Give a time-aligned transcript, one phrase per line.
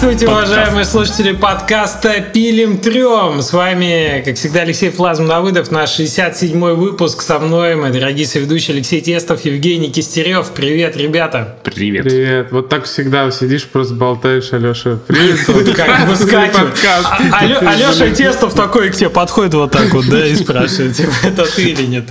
[0.00, 0.52] Здравствуйте, Подкаст.
[0.52, 3.42] уважаемые слушатели подкаста «Пилим трем».
[3.42, 7.20] С вами, как всегда, Алексей Флазм Давыдов, наш 67-й выпуск.
[7.20, 10.52] Со мной мой дорогие соведущие Алексей Тестов, Евгений Кистерев.
[10.54, 11.58] Привет, ребята.
[11.64, 12.04] Привет.
[12.04, 12.50] Привет.
[12.50, 15.00] Вот так всегда сидишь, просто болтаешь, Алеша.
[15.06, 15.76] Привет.
[15.76, 17.62] Как выскакивает.
[17.62, 21.62] Алеша Тестов такой к тебе подходит вот так вот, да, и спрашивает, типа, это ты
[21.62, 22.06] или нет?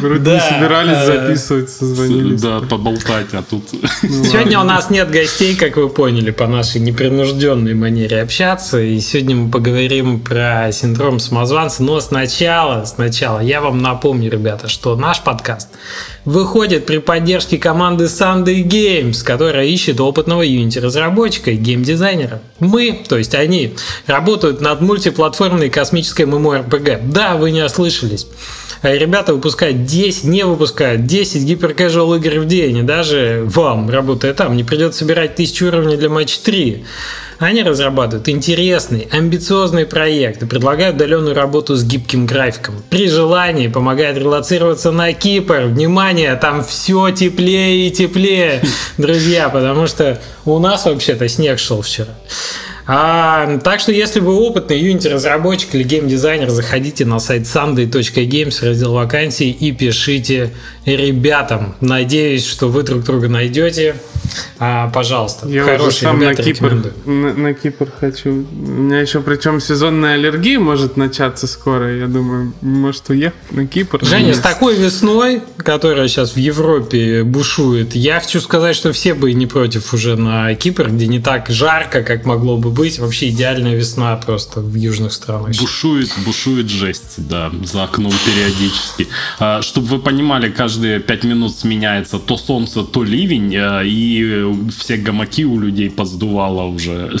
[0.00, 2.40] Вроде не собирались записывать, созвонились.
[2.40, 3.64] Да, поболтать, а тут...
[4.02, 7.23] Сегодня у нас нет гостей, как вы поняли, по нашей непринужденной
[7.74, 8.80] манере общаться.
[8.80, 11.82] И сегодня мы поговорим про синдром самозванца.
[11.82, 15.68] Но сначала, сначала я вам напомню, ребята, что наш подкаст
[16.24, 22.40] выходит при поддержке команды Sunday Games, которая ищет опытного Unity-разработчика и геймдизайнера.
[22.58, 23.74] Мы, то есть они,
[24.06, 27.10] работают над мультиплатформной космической MMORPG.
[27.10, 28.26] Да, вы не ослышались.
[28.92, 34.56] Ребята выпускают 10, не выпускают 10 гиперкэжуал игр в день, и даже вам, работая там,
[34.56, 36.84] не придется собирать тысячу уровней для матча 3.
[37.38, 42.74] Они разрабатывают интересный, амбициозный проект и предлагают удаленную работу с гибким графиком.
[42.90, 45.62] При желании помогают релацироваться на Кипр.
[45.64, 48.62] Внимание, там все теплее и теплее,
[48.98, 52.14] друзья, потому что у нас вообще-то снег шел вчера.
[52.86, 58.92] А, так что, если вы опытный Unity разработчик или геймдизайнер, заходите на сайт sunday.games, раздел
[58.92, 60.52] вакансий и пишите
[60.84, 61.74] ребятам.
[61.80, 63.96] Надеюсь, что вы друг друга найдете.
[64.58, 68.30] А, пожалуйста, Я хорошие уже сам на Кипр, на, на Кипр хочу.
[68.30, 71.96] У меня еще причем сезонная аллергия может начаться скоро.
[71.96, 74.04] Я думаю, может уехать на Кипр.
[74.04, 79.32] Женя, с такой весной, которая сейчас в Европе бушует, я хочу сказать, что все бы
[79.32, 82.98] не против уже на Кипр, где не так жарко, как могло бы быть.
[82.98, 85.56] Вообще идеальная весна просто в южных странах.
[85.58, 89.08] Бушует, бушует жесть, да, за окном периодически.
[89.38, 94.44] А, чтобы вы понимали, каждые пять минут сменяется то солнце, то ливень, а, и
[94.76, 97.16] все гамаки у людей поздувало уже.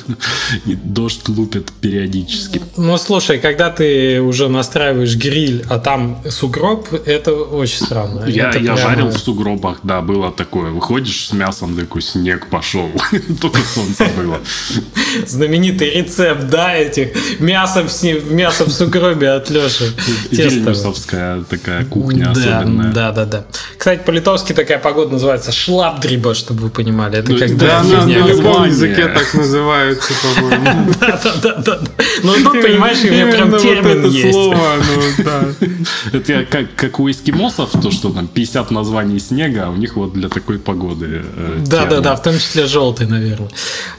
[0.66, 2.60] И дождь лупит периодически.
[2.76, 8.24] Ну, слушай, когда ты уже настраиваешь гриль, а там сугроб, это очень странно.
[8.26, 8.76] Я, это я прямо...
[8.76, 10.70] жарил в сугробах, да, было такое.
[10.70, 12.90] Выходишь с мясом, такой снег пошел.
[13.40, 14.40] Только солнце было
[15.44, 19.92] знаменитый рецепт, да, этих мясо в, мясо в сугробе от Леши.
[20.30, 22.92] Вильнюсовская такая кухня да, особенная.
[22.92, 23.44] Да, да, да.
[23.76, 27.18] Кстати, по-литовски такая погода называется шлапдриба, чтобы вы понимали.
[27.18, 30.92] Это ну, когда да, на, на любом языке так называется, по-моему.
[31.00, 31.80] Да, да, да.
[32.22, 34.38] Ну, тут, понимаешь, у меня прям термин есть.
[36.12, 40.28] Это как у эскимосов, то, что там 50 названий снега, а у них вот для
[40.28, 43.50] такой погоды э, Да, да, да, в том числе желтый, наверное.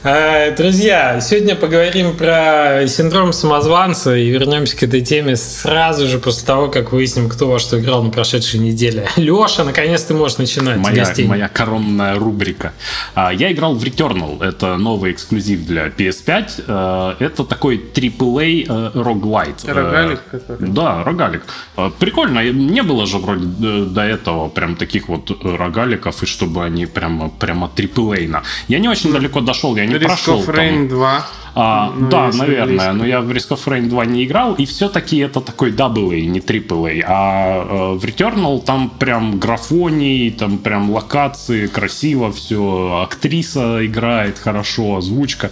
[0.02, 6.46] А, друзья, сегодня поговорим про синдром самозванца и вернемся к этой теме сразу же после
[6.46, 9.08] того, как выясним, кто во что играл на прошедшей неделе.
[9.16, 10.78] Леша, наконец ты можешь начинать.
[10.78, 12.72] Моя, моя коронная рубрика.
[13.14, 14.42] А, я играл в Returnal.
[14.42, 16.64] Это новый эксклюзив для PS5.
[16.66, 19.64] А, это такой AAA роглайт.
[19.64, 20.20] Э, рогалик?
[20.60, 21.42] Да, рогалик.
[21.76, 22.50] А, прикольно.
[22.50, 27.28] Не было же вроде э, до этого прям таких вот рогаликов, и чтобы они прямо,
[27.28, 28.42] прямо AAA.
[28.68, 30.40] Я не очень далеко дошел, я не Risk прошел.
[30.40, 31.25] Of Rain 2.
[31.26, 31.45] Ciao.
[31.58, 35.16] А, ну, да, наверное, но я в Risk of Rain 2 не играл, и все-таки
[35.16, 37.02] это такой AA, не AAA.
[37.06, 44.96] А э, в Returnal там прям графоний, там прям локации, красиво все, актриса играет хорошо,
[44.96, 45.50] озвучка.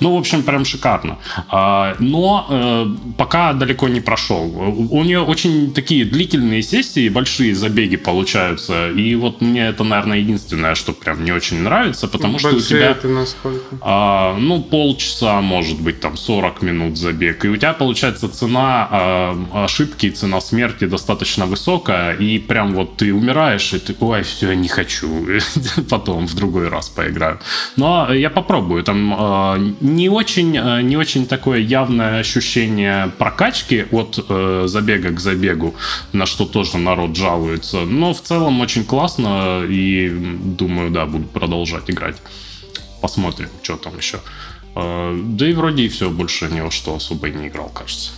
[0.00, 1.18] Ну, в общем, прям шикарно.
[1.48, 2.86] А, но э,
[3.16, 4.52] пока далеко не прошел.
[4.90, 10.74] У нее очень такие длительные сессии, большие забеги получаются, и вот мне это, наверное, единственное,
[10.74, 12.90] что прям не очень нравится, потому Большие что у тебя...
[12.90, 13.76] это насколько?
[13.80, 17.44] А, ну, полчаса может быть там 40 минут забег.
[17.44, 23.14] И у тебя получается цена э, ошибки, цена смерти достаточно высокая, и прям вот ты
[23.14, 25.26] умираешь, и ты, ой, все, я не хочу,
[25.90, 27.38] потом в другой раз поиграю.
[27.76, 34.24] Но я попробую, там э, не очень, э, не очень такое явное ощущение прокачки от
[34.28, 35.74] э, забега к забегу,
[36.12, 37.80] на что тоже народ жалуется.
[37.80, 42.16] Но в целом очень классно, и думаю, да, буду продолжать играть.
[43.00, 44.20] Посмотрим, что там еще.
[44.74, 48.12] А, да и вроде и все, больше ни во что особо и не играл, кажется.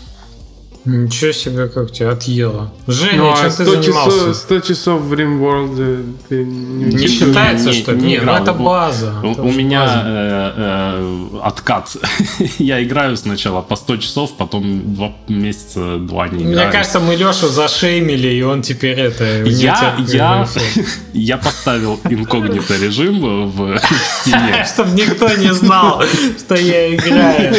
[0.87, 2.73] Ничего себе, как тебя отъело.
[2.87, 4.19] Женя, ну, а 100 ты занимался?
[4.19, 8.53] Часов, 100 часов в RimWorld ты не, не считается, не, что не, не, ну это
[8.53, 9.15] база.
[9.25, 10.03] У, это у меня база.
[10.07, 11.97] Э, э, откат.
[12.59, 16.69] Я играю сначала по 100 часов, потом два месяца, два не играю.
[16.69, 19.43] Мне кажется, мы Лешу зашеймили, и он теперь это...
[19.43, 20.47] Я, я,
[21.13, 23.81] я поставил инкогнито режим в
[24.25, 24.65] Steam.
[24.73, 26.05] Чтобы никто не знал,
[26.39, 27.57] что я играю.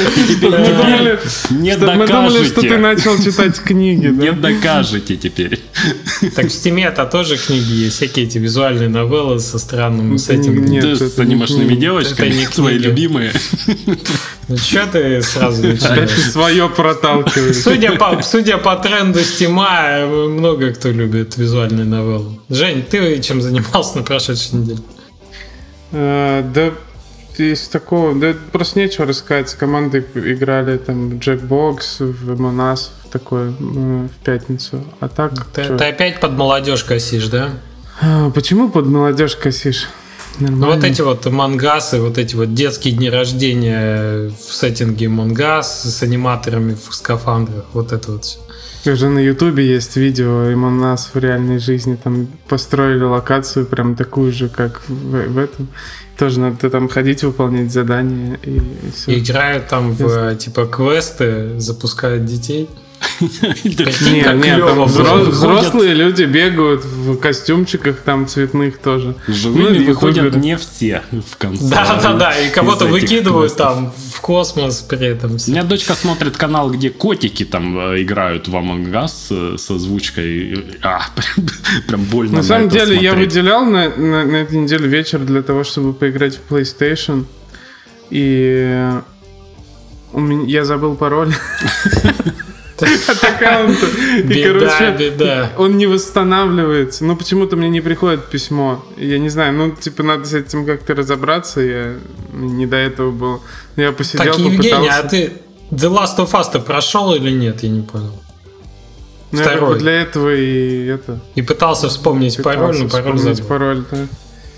[1.50, 1.98] Не докажете.
[1.98, 4.52] Мы думали, что ты начал стал читать книги, Не да?
[4.52, 5.60] докажете теперь.
[6.36, 10.18] Так в Steam е это тоже книги есть, всякие эти визуальные новеллы со странным не-
[10.18, 10.66] сеттингом.
[10.66, 13.32] нет, это с не анимешными девочками, Это не твои любимые.
[14.48, 16.12] Ну что ты сразу ты начинаешь?
[16.32, 17.58] свое проталкиваешь.
[17.58, 22.40] Судя по, судя по тренду Steam а, много кто любит визуальные новеллы.
[22.50, 24.80] Жень, ты чем занимался на прошедшей неделе?
[25.92, 26.72] Э, Да,
[27.40, 29.50] из такого, да просто нечего рассказать.
[29.50, 34.84] С командой играли там в Jackbox, в Us, в такое, э, в пятницу.
[35.00, 37.52] А так, Ты, ты опять под молодежь косишь, да?
[38.02, 39.88] А, Почему под молодежь косишь?
[40.40, 40.76] Ну Нормально.
[40.76, 46.76] вот эти вот мангасы, вот эти вот детские дни рождения в сеттинге мангас с аниматорами
[46.76, 48.40] в скафандрах, вот это вот все.
[48.88, 53.96] Уже на Ютубе есть видео, и у нас в реальной жизни там построили локацию прям
[53.96, 55.68] такую же, как в, в этом.
[56.18, 58.62] Тоже надо там ходить, выполнять задания и,
[58.96, 59.20] все.
[59.20, 62.70] Играют там в типа квесты, запускают детей.
[63.64, 69.16] Прикинь, Не, как не, клёво там взрослые люди бегают в костюмчиках там цветных тоже.
[69.28, 71.68] Живыми Ну, и выходят не все в конце.
[71.70, 75.32] Да, да, да, и кого-то выкидывают там в космос при этом.
[75.32, 79.70] У меня дочка смотрит канал, где котики там э, играют в Among Us э, с
[79.72, 80.78] озвучкой.
[80.84, 81.02] А,
[81.88, 85.64] прям, больно На самом деле я выделял на, на, на этой неделе вечер для того,
[85.64, 87.26] чтобы поиграть в PlayStation.
[88.10, 88.92] И
[90.14, 91.34] у меня, я забыл пароль
[93.08, 93.88] от аккаунта.
[94.18, 97.06] И, короче, он не восстанавливается.
[97.06, 98.84] Но почему-то мне не приходит письмо.
[98.98, 101.62] Я не знаю, ну, типа, надо с этим как-то разобраться.
[101.62, 101.96] Я
[102.34, 103.42] не до этого был.
[103.76, 105.34] Я посидел, Так, Евгений, а ты
[105.72, 107.64] The Last of Us ты прошел или нет?
[107.64, 108.14] Я не понял.
[109.32, 109.80] Ну, я второй.
[109.80, 111.20] для этого и это...
[111.36, 113.46] И пытался вспомнить пароль, но пытался пароль забыл.
[113.48, 114.08] пароль, да.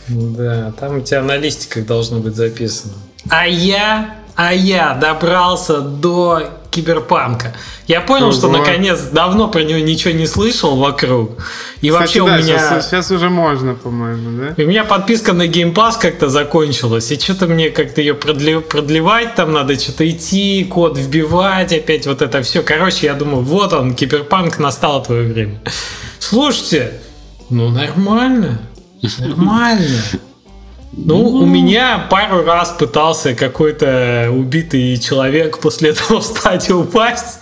[0.10, 2.94] Да, там у тебя на листиках должно быть записано.
[3.30, 7.54] А я, а я добрался до киберпанка.
[7.88, 8.32] Я понял, Ого.
[8.32, 11.32] что наконец давно про него ничего не слышал вокруг.
[11.82, 12.58] И вообще Кстати, у да, меня...
[12.58, 14.54] сейчас, сейчас уже можно, по-моему, да?
[14.56, 18.62] И у меня подписка на Game Pass как-то закончилась, и что-то мне как-то ее продле-
[18.62, 22.64] продлевать, там надо что-то идти, код вбивать, опять вот это все.
[22.64, 25.60] Короче, я думаю, вот он, киберпанк, настало твое время.
[26.20, 26.94] Слушайте,
[27.50, 28.62] ну нормально,
[29.18, 30.02] нормально.
[31.06, 37.40] Ну, у меня пару раз пытался какой-то убитый человек после этого встать и упасть,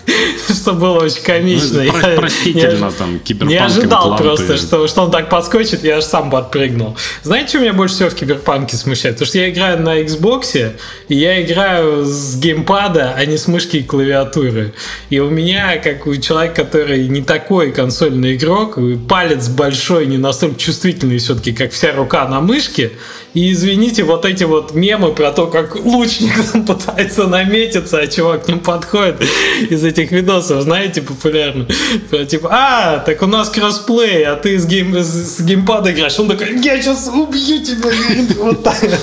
[0.50, 1.84] что было очень комично.
[1.84, 5.98] Ну, про- простительно, я- там, киберпанк, Не ожидал просто, что, что он так подскочит, я
[5.98, 6.96] аж сам подпрыгнул.
[7.24, 9.16] Знаете, что меня больше всего в киберпанке смущает?
[9.16, 10.74] Потому что я играю на Xbox,
[11.08, 14.74] и я играю с геймпада, а не с мышки и клавиатуры.
[15.10, 18.78] И у меня, как у человека, который не такой консольный игрок,
[19.10, 22.92] палец большой, не настолько чувствительный все-таки, как вся рука на мышке.
[23.34, 26.34] И извините, вот эти вот мемы про то, как лучник
[26.68, 29.22] пытается наметиться, а чувак к ним подходит
[29.70, 31.68] из этих видосов, знаете, популярно.
[32.10, 36.18] Про типа, а, так у нас кроссплей, а ты с, гейм, с, с геймпада играешь.
[36.20, 37.92] Он такой, я сейчас убью тебя.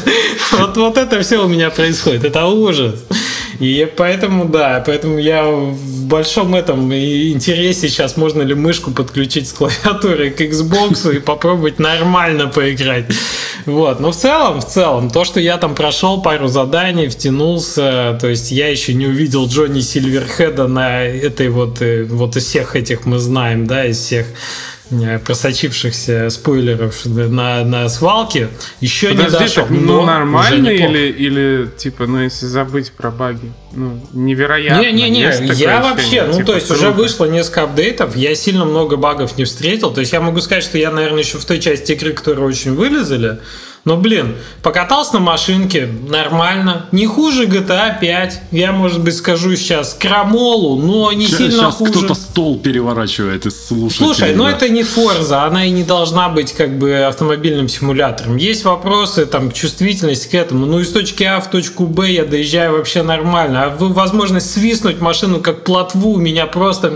[0.53, 0.76] Вот.
[0.76, 2.25] Вот, это все у меня происходит.
[2.25, 2.94] Это ужас.
[3.61, 5.44] И поэтому, да, поэтому я
[6.05, 12.49] большом этом интересе сейчас можно ли мышку подключить с клавиатурой к Xbox и попробовать нормально
[12.49, 13.06] поиграть.
[13.67, 18.29] Вот, но в целом, в целом, то, что я там прошел пару заданий, втянулся, то
[18.29, 23.07] есть я еще не увидел Джонни Сильверхеда на этой вот, э, вот из всех этих
[23.07, 24.27] мы знаем, да, из всех
[25.25, 28.49] просочившихся спойлеров на, на свалке,
[28.80, 29.62] еще не Подожди, дошел.
[29.64, 33.52] так, но ну уже нормально или, или типа, ну если забыть про баги?
[33.73, 34.83] Ну, невероятно.
[34.83, 35.80] Не-не-не, я ощущение?
[35.80, 36.97] вообще, ну Типа, то есть уже круто.
[36.97, 40.78] вышло несколько апдейтов, я сильно много багов не встретил, то есть я могу сказать, что
[40.78, 43.38] я, наверное, еще в той части игры, которые очень вылезали,
[43.85, 49.95] но, блин, покатался на машинке, нормально, не хуже GTA 5, я, может быть, скажу сейчас
[49.95, 51.91] крамолу, но не Ща- сильно Сейчас хуже.
[51.93, 54.07] кто-то стол переворачивает из слушателей.
[54.07, 54.50] Слушай, ну да.
[54.53, 58.37] это не Форза, она и не должна быть как бы автомобильным симулятором.
[58.37, 60.67] Есть вопросы, там, чувствительность к этому.
[60.67, 63.64] Ну, из точки А в точку Б я доезжаю вообще нормально.
[63.64, 66.93] А возможность свистнуть машину как плотву меня просто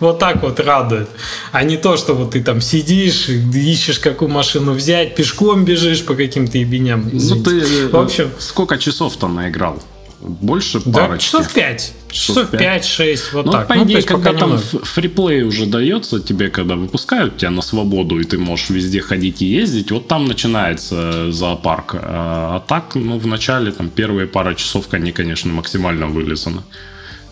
[0.00, 1.08] вот так вот радует.
[1.52, 6.58] А не то, что вот ты там сидишь, ищешь, какую машину взять, пешком бежишь каким-то
[6.58, 7.08] ебеням.
[7.12, 9.82] Ну ты э, В общем, сколько часов-то наиграл?
[10.22, 11.26] Больше да, парочки?
[11.26, 11.92] часов 5.
[12.12, 12.84] Часов пять?
[12.84, 13.66] 5-6, вот Ну, так.
[13.66, 14.84] по Ну, идее, есть когда там немного.
[14.84, 19.46] фриплей уже дается тебе, когда выпускают тебя на свободу, и ты можешь везде ходить и
[19.46, 21.96] ездить, вот там начинается зоопарк.
[21.96, 26.62] А, а так, ну, в начале, там, первые пара часов, они, конечно, максимально вылезаны.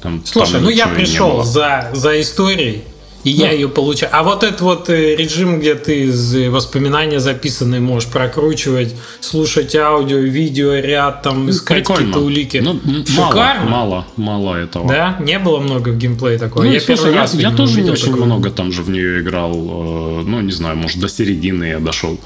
[0.02, 2.82] Там, Слушай, там ну я пришел за, за историей.
[3.24, 4.10] И я ее получаю.
[4.14, 10.18] А вот этот вот э, режим, где ты из воспоминания записанные можешь прокручивать, слушать аудио,
[10.18, 11.98] видео, ряд, там, Ну, искать прикольно.
[12.00, 12.56] какие-то улики.
[12.64, 13.70] Ну, Шикарно.
[13.70, 14.88] Мало, мало, мало этого.
[14.88, 15.16] Да?
[15.20, 16.64] Не было много в геймплее такого.
[16.64, 18.24] Ну, я слушай, я, я тоже не очень такое.
[18.24, 19.52] много там же в нее играл.
[19.52, 22.18] э, Ну, не знаю, может, до середины я дошел.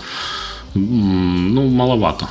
[0.74, 2.28] Ну, маловато.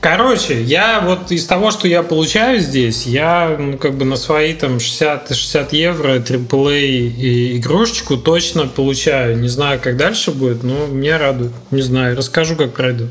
[0.00, 4.54] Короче, я вот из того, что я получаю здесь, я ну, как бы на свои
[4.54, 9.38] там 60-60 евро AAA и игрушечку точно получаю.
[9.38, 11.52] Не знаю, как дальше будет, но меня радует.
[11.70, 13.08] Не знаю, расскажу, как пройду.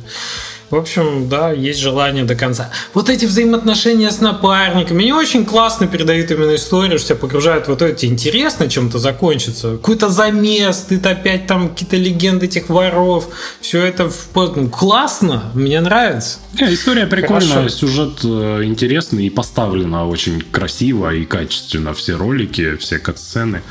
[0.70, 2.70] В общем, да, есть желание до конца.
[2.94, 7.70] Вот эти взаимоотношения с напарниками, они очень классно передают именно историю, что тебя погружают в
[7.70, 9.72] вот это интересно чем-то закончится.
[9.72, 13.30] Какой-то замес, ты опять там какие-то легенды этих воров,
[13.62, 16.40] все это в ну, классно, мне нравится.
[16.54, 17.70] Не, история прикольная, Хорошо.
[17.70, 21.94] сюжет э, интересный и поставлена очень красиво и качественно.
[21.94, 23.62] Все ролики, все катсцены.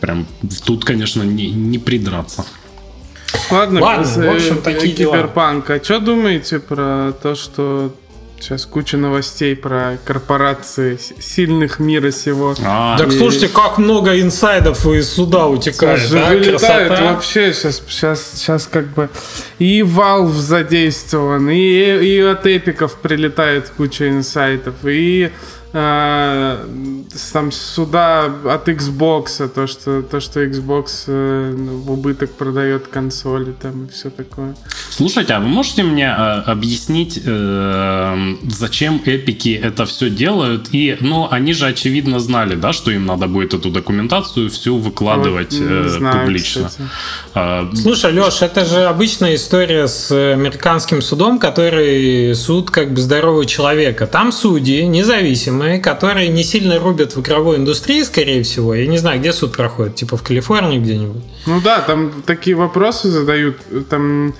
[0.00, 0.26] Прям
[0.64, 2.44] тут, конечно, не, не придраться.
[3.50, 5.16] Ладно, Ладно, в общем, э, такие дела.
[5.16, 5.70] Киберпанк.
[5.70, 7.94] А что думаете про то, что
[8.38, 12.54] сейчас куча новостей про корпорации сильных мира сего?
[12.64, 16.28] А, Так слушайте, как много инсайдов из суда утекает, Слушай, да?
[16.30, 17.12] вылетает Красота.
[17.12, 19.10] вообще сейчас, сейчас, сейчас как бы
[19.58, 25.30] и Valve задействован, и, и от Epic ов прилетает куча инсайдов, и
[25.72, 26.66] а,
[27.32, 33.52] там сюда от Xbox, то что, то, что Xbox э, ну, в убыток продает консоли
[33.60, 34.54] там и все такое.
[34.90, 40.68] Слушайте, а вы можете мне э, объяснить, э, зачем эпики это все делают?
[40.72, 45.58] И, ну, они же очевидно знали, да, что им надо будет эту документацию всю выкладывать
[45.58, 46.68] Вот э, знаю, публично.
[46.68, 46.88] кстати.
[47.34, 53.46] А, Слушай, Леш, это же обычная история с американским судом, который суд как бы здорового
[53.46, 54.06] человека.
[54.06, 58.74] Там судьи независимые, которые не сильно рубят в игровой индустрии, скорее всего.
[58.74, 61.22] Я не знаю, где суд проходит, типа в Калифорнии где-нибудь.
[61.46, 63.56] Ну да, там такие вопросы задают,
[63.88, 64.34] там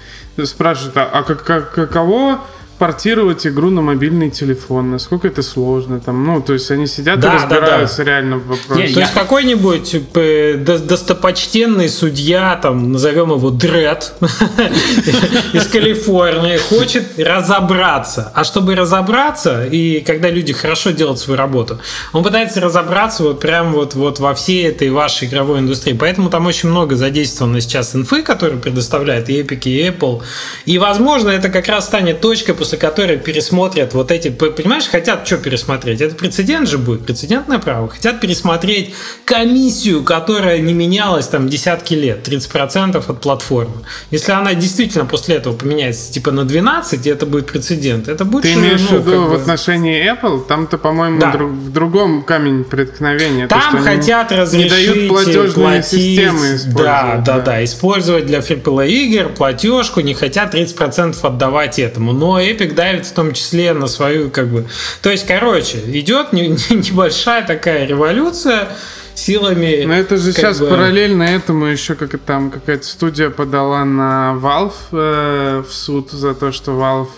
[0.45, 2.41] спрашивают, а, а как, как- каково
[2.81, 7.29] портировать игру на мобильный телефон, насколько это сложно, там, ну, то есть они сидят Да,
[7.29, 8.81] и да, разбираются реально в вопросе.
[8.83, 14.15] Не, То Я- есть какой-нибудь э, до- достопочтенный судья, там, назовем его Дред
[15.53, 18.33] из Калифорнии, хочет разобраться.
[18.35, 21.79] А чтобы разобраться, и когда люди хорошо делают свою работу,
[22.15, 25.93] он пытается разобраться вот прям вот, вот во всей этой вашей игровой индустрии.
[25.93, 30.23] Поэтому там очень много задействовано сейчас инфы, которые предоставляют и Epic, и Apple.
[30.65, 34.29] И, возможно, это как раз станет точкой, после которой пересмотрят вот эти...
[34.29, 36.01] Понимаешь, хотят что пересмотреть?
[36.01, 37.89] Это прецедент же будет, прецедентное право.
[37.89, 43.77] Хотят пересмотреть комиссию, которая не менялась там десятки лет, 30% от платформы.
[44.11, 48.43] Если она действительно после этого поменяется типа на 12, и это будет прецедент, это будет...
[48.43, 50.47] Ты имеешь в ну, виду как в бы- отношении Apple?
[50.47, 51.33] Там-то, по-моему, Да.
[51.33, 53.47] друг- в другом камень преткновения.
[53.47, 56.75] то, Там они хотят не разрешить дают платежные платить, системы использовать.
[56.77, 62.13] Да, да, да, использовать для AAA игр платежку, не хотят 30% отдавать этому.
[62.13, 64.67] Но Epic давит в том числе на свою, как бы...
[65.03, 68.69] То есть, короче, идет не- не- небольшая такая революция
[69.15, 69.85] силами...
[69.87, 74.75] Но это же сейчас бы- параллельно этому еще как там какая-то студия подала на Valve
[74.93, 77.09] э, в суд за то, что Valve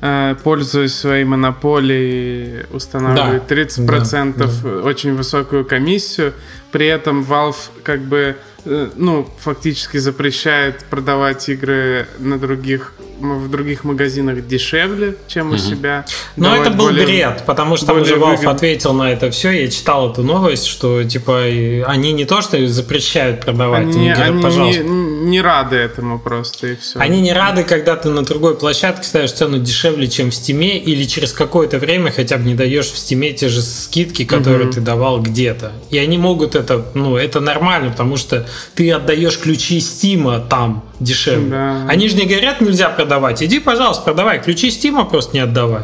[0.00, 6.32] э, пользуясь своей монополией, устанавливает Да, 30% очень высокую комиссию.
[6.72, 12.92] При этом Valve как бы э, ну, фактически запрещает продавать игры на других
[13.32, 16.04] в других магазинах дешевле, чем у себя.
[16.36, 19.50] Но это был более- бред, потому что там уже Valve ответил на это все.
[19.50, 21.42] Я читал эту новость, что типа
[21.86, 26.68] они не то что запрещают продавать, Они, говорят, они пожалуйста, не, не рады этому просто
[26.68, 26.98] и все.
[26.98, 31.04] Они не рады, когда ты на другой площадке ставишь цену дешевле, чем в Стиме, или
[31.04, 35.20] через какое-то время хотя бы не даешь в Стиме те же скидки, которые ты давал
[35.20, 35.72] где-то.
[35.90, 41.50] И они могут это, ну, это нормально, потому что ты отдаешь ключи Стима там дешевле.
[41.50, 41.86] Да.
[41.88, 43.13] Они же не говорят, нельзя продавать.
[43.42, 44.42] Иди, пожалуйста, продавай.
[44.42, 45.82] Ключи Стима просто не отдавай.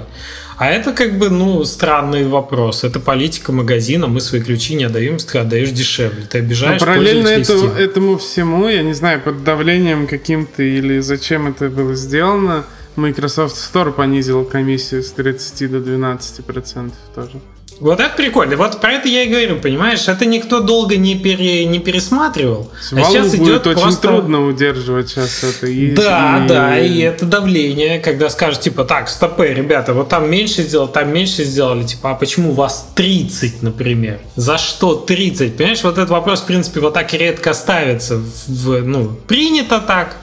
[0.58, 2.84] А это как бы, ну, странный вопрос.
[2.84, 4.08] Это политика магазина.
[4.08, 6.25] Мы свои ключи не отдаем, если ты отдаешь дешевле.
[6.30, 7.84] Ты Но обижаешь Ну, параллельно пользователей это- Steam.
[7.84, 12.64] этому всему, я не знаю, под давлением каким-то или зачем это было сделано,
[12.96, 17.40] Microsoft Store понизил комиссию с 30 до 12 процентов тоже.
[17.80, 18.56] Вот это прикольно.
[18.56, 20.06] Вот про это я и говорю, понимаешь?
[20.06, 22.70] Это никто долго не, пере, не пересматривал.
[22.78, 24.08] С а сейчас будет идет очень просто...
[24.08, 25.66] трудно удерживать сейчас это.
[25.66, 30.30] И, Да, и- да, и это давление, когда скажут, типа, так, стопы, ребята, вот там
[30.30, 34.20] меньше сделали, там меньше сделали, типа, а почему у вас 30, например?
[34.37, 35.56] За что 30?
[35.56, 38.20] Понимаешь, вот этот вопрос, в принципе, вот так редко ставится.
[38.46, 40.16] В- ну, принято так.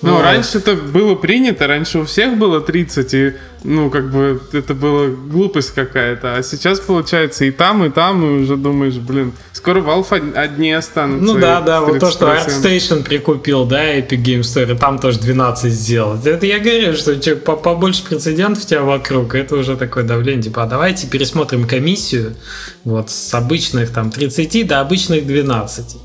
[0.00, 0.22] Ну, Вот.
[0.22, 3.32] раньше это было принято, раньше у всех было 30, и
[3.64, 6.36] ну, как бы, это была глупость какая-то.
[6.36, 11.24] А сейчас, получается, и там, и там, и уже думаешь, блин, скоро Valve одни останутся.
[11.24, 15.72] Ну да, да, вот то, что ArtStation прикупил, да, Epic Game Store, там тоже 12
[15.72, 16.26] сделать.
[16.26, 20.62] Это я говорю, что че, побольше прецедентов у тебя вокруг, это уже такое давление, типа,
[20.62, 22.36] а давайте пересмотрим комиссию,
[22.84, 25.96] вот, с обычных там 30 до обычных 12.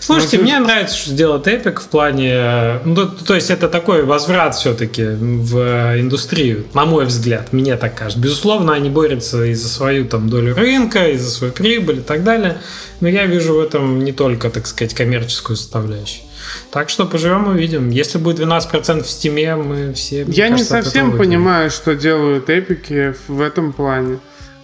[0.00, 4.04] Слушайте, ну, мне нравится, что делает Epic в плане, ну, то, то есть это такой
[4.04, 8.20] возврат все-таки в индустрию, на мой взгляд, мне так кажется.
[8.20, 12.22] Безусловно, они борются и за свою там долю рынка, и за свою прибыль и так
[12.22, 12.58] далее.
[13.00, 16.22] Но я вижу в этом не только, так сказать, коммерческую составляющую.
[16.70, 17.90] Так что поживем увидим.
[17.90, 20.24] Если будет 12% в стиме, мы все...
[20.28, 24.18] Я кажется, не совсем понимаю, что делают эпики в этом плане.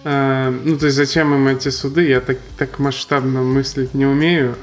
[0.05, 2.07] Э, ну, то есть зачем им эти суды?
[2.07, 4.55] Я так, так масштабно мыслить не умею.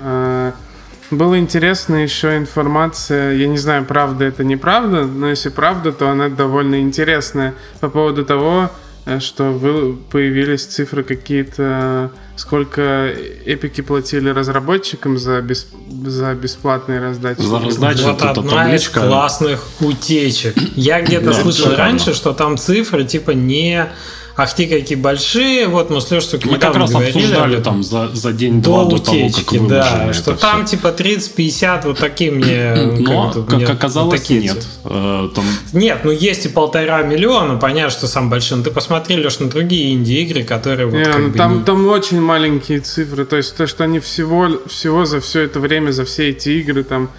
[1.10, 6.28] Было интересно еще информация, я не знаю, правда это неправда, но если правда, то она
[6.28, 8.70] довольно интересная по поводу того,
[9.06, 13.10] э, что вы, появились цифры какие-то, сколько
[13.46, 15.68] эпики платили разработчикам за, бес,
[16.04, 17.40] за бесплатные раздачи.
[17.40, 19.00] За раздачу вот это одна табличка.
[19.00, 20.56] из классных утечек.
[20.76, 23.88] Я где-то слышал раньше, что там цифры типа не
[24.38, 25.66] ахти какие большие.
[25.66, 29.04] Вот мы с Лешей Мы как раз говорили, обсуждали там за, за день-два до, до
[29.04, 30.76] того, как да, что там все.
[30.76, 32.74] типа 30-50 вот такие мне...
[32.98, 34.64] Но, как, как оказалось, вот такие нет.
[34.84, 35.44] Э, там...
[35.72, 38.58] Нет, ну есть и полтора миллиона, понятно, что сам большой.
[38.58, 41.64] Но ты посмотри, Леш, на другие инди-игры, которые вот не, ну, там, не...
[41.64, 43.24] там очень маленькие цифры.
[43.24, 46.84] То есть то, что они всего, всего за все это время, за все эти игры
[46.84, 47.10] там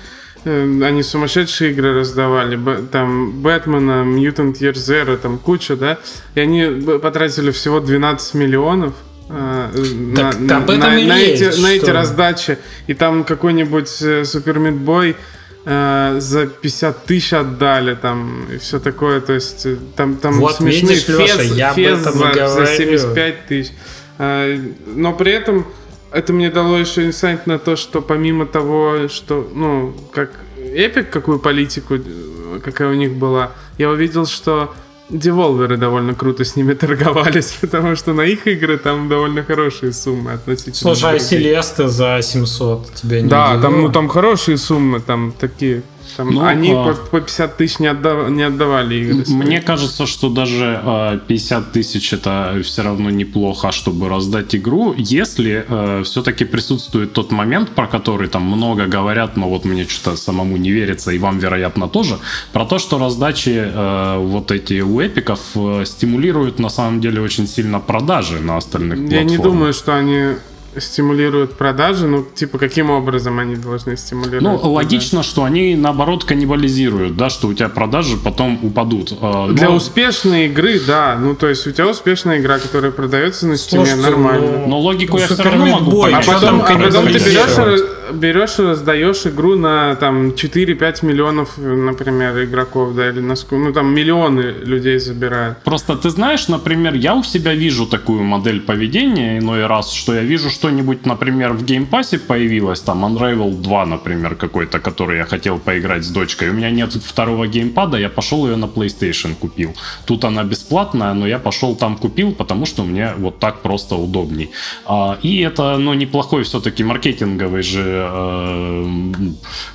[0.46, 2.60] они сумасшедшие игры раздавали,
[2.92, 5.98] там Бэтмена, Mutant Year Zero, там куча, да,
[6.36, 6.66] и они
[7.00, 8.94] потратили всего 12 миллионов
[9.30, 9.70] э,
[10.16, 15.18] так, на, на, на, на, эти, на эти раздачи, и там какой-нибудь Супер Мидбой
[15.66, 20.56] э, за 50 тысяч отдали, там, и все такое, то есть э, там, там вот
[20.56, 23.72] смешные видишь, фез, Леша, я за, за 75 тысяч,
[24.18, 24.58] э,
[24.96, 25.66] но при этом
[26.12, 31.40] это мне дало еще инсайт на то, что помимо того, что, ну, как Epic, какую
[31.40, 34.74] политику, э, какая у них была, я увидел, что
[35.10, 40.34] деволверы довольно круто с ними торговались, потому что на их игры там довольно хорошие суммы
[40.34, 40.96] относительно.
[40.96, 45.84] Слушай, а Селеста за 700 тебя не Да, там, ну, там хорошие суммы, там такие
[46.18, 46.94] там ну, они а...
[47.12, 48.30] по, 50 тысяч не, отдав...
[48.30, 49.24] не отдавали игры.
[49.28, 55.66] Мне кажется, что даже э, 50 тысяч это все равно неплохо, чтобы раздать игру, если
[55.68, 60.58] э, все-таки присутствует тот момент, про который там много говорят, но вот мне что-то самому
[60.58, 62.18] не верится, и вам, вероятно, тоже,
[62.54, 67.48] про то, что раздачи э, вот эти у эпиков э, стимулируют на самом деле очень
[67.48, 69.32] сильно продажи на остальных Я платформах.
[69.32, 70.36] Я не думаю, что они
[70.80, 74.44] стимулируют продажи, ну, типа, каким образом они должны стимулировать?
[74.44, 74.74] Ну, продажи?
[74.74, 79.14] логично, что они, наоборот, каннибализируют, да, что у тебя продажи потом упадут.
[79.22, 79.54] А, но...
[79.54, 83.96] Для успешной игры, да, ну, то есть у тебя успешная игра, которая продается на Steam,
[83.96, 84.60] нормально.
[84.60, 87.99] Ну, но логику ну, я все равно могу бой, а потом, а потом ты берешь,
[88.14, 93.94] берешь и раздаешь игру на, там, 4-5 миллионов, например, игроков, да, или на ну, там,
[93.94, 95.58] миллионы людей забирают.
[95.64, 100.22] Просто ты знаешь, например, я у себя вижу такую модель поведения иной раз, что я
[100.22, 105.26] вижу, что-нибудь, например, в Game Pass е появилось, там Unravel 2, например, какой-то, который я
[105.26, 109.74] хотел поиграть с дочкой, у меня нет второго геймпада, я пошел ее на PlayStation купил.
[110.06, 114.52] Тут она бесплатная, но я пошел там купил, потому что мне вот так просто удобней.
[114.86, 118.86] А, и это, ну, неплохой все-таки маркетинговый же э,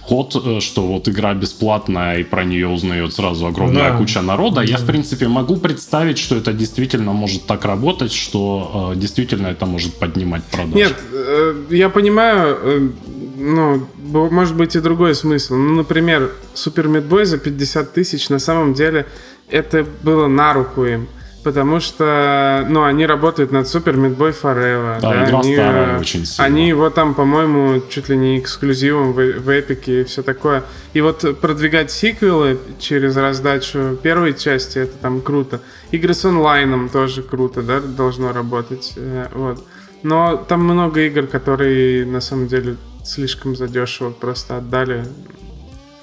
[0.00, 3.98] ход, э, что вот игра бесплатная, и про нее узнает сразу огромная да.
[3.98, 4.56] куча народа.
[4.56, 4.62] Да.
[4.62, 9.66] Я, в принципе, могу представить, что это действительно может так работать, что э, действительно это
[9.66, 10.76] может поднимать продажи.
[10.76, 12.88] Нет, э, я понимаю, э,
[13.36, 13.86] ну,
[14.30, 15.54] может быть и другой смысл.
[15.54, 19.06] Ну, например, Супер Мидбой за 50 тысяч на самом деле
[19.50, 21.08] это было на руку им.
[21.44, 24.98] Потому что, ну, они работают над Супер Мидбой Forever.
[25.00, 26.44] Да, да игра они, старая очень сильно.
[26.44, 30.64] Они его там, по-моему, чуть ли не эксклюзивом в, в Эпике и все такое.
[30.94, 35.60] И вот продвигать сиквелы через раздачу первой части, это там круто.
[35.90, 38.94] Игры с онлайном тоже круто, да, должно работать.
[38.96, 39.62] Э, вот.
[40.02, 45.04] Но там много игр, которые на самом деле слишком задешево просто отдали.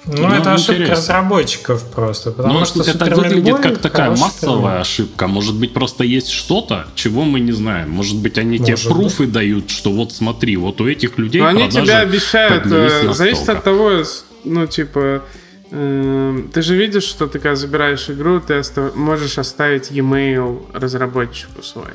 [0.04, 0.96] Ну, ну это ошибка интересно.
[0.96, 2.32] разработчиков просто.
[2.32, 4.80] Потому ну, что это выглядит как такая массовая игра.
[4.80, 5.28] ошибка.
[5.28, 7.90] Может быть, просто есть что-то, чего мы не знаем.
[7.90, 9.32] Может быть, они Может тебе пруфы быть.
[9.32, 11.40] дают, что вот смотри, вот у этих людей.
[11.40, 12.66] Но они тебя обещают.
[12.66, 14.02] Э, зависит от того,
[14.44, 15.22] ну, типа.
[15.70, 18.94] Э, ты же видишь, что ты когда забираешь игру, ты остав...
[18.94, 21.92] можешь оставить e-mail разработчику свой.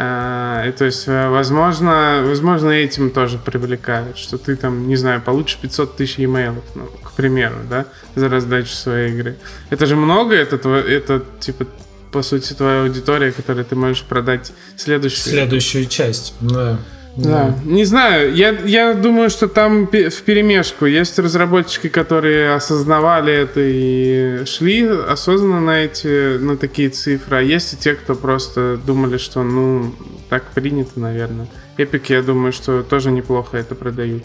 [0.00, 5.20] А, и то есть, э, возможно, возможно, этим тоже привлекают, что ты там, не знаю,
[5.20, 7.84] получишь 500 тысяч имейлов, ну, к примеру, да,
[8.14, 9.36] за раздачу своей игры.
[9.70, 11.66] Это же много, это, это типа
[12.12, 15.32] по сути, твоя аудитория, которой ты можешь продать следующую.
[15.32, 16.78] Следующую часть, да.
[17.18, 17.54] Да.
[17.64, 20.86] Не знаю, я, я думаю, что там в перемешку.
[20.86, 27.72] Есть разработчики, которые осознавали это и шли осознанно на эти, на такие цифры, а есть
[27.72, 29.92] и те, кто просто думали, что ну
[30.28, 31.48] так принято, наверное.
[31.76, 34.22] Эпик, я думаю, что тоже неплохо это продают.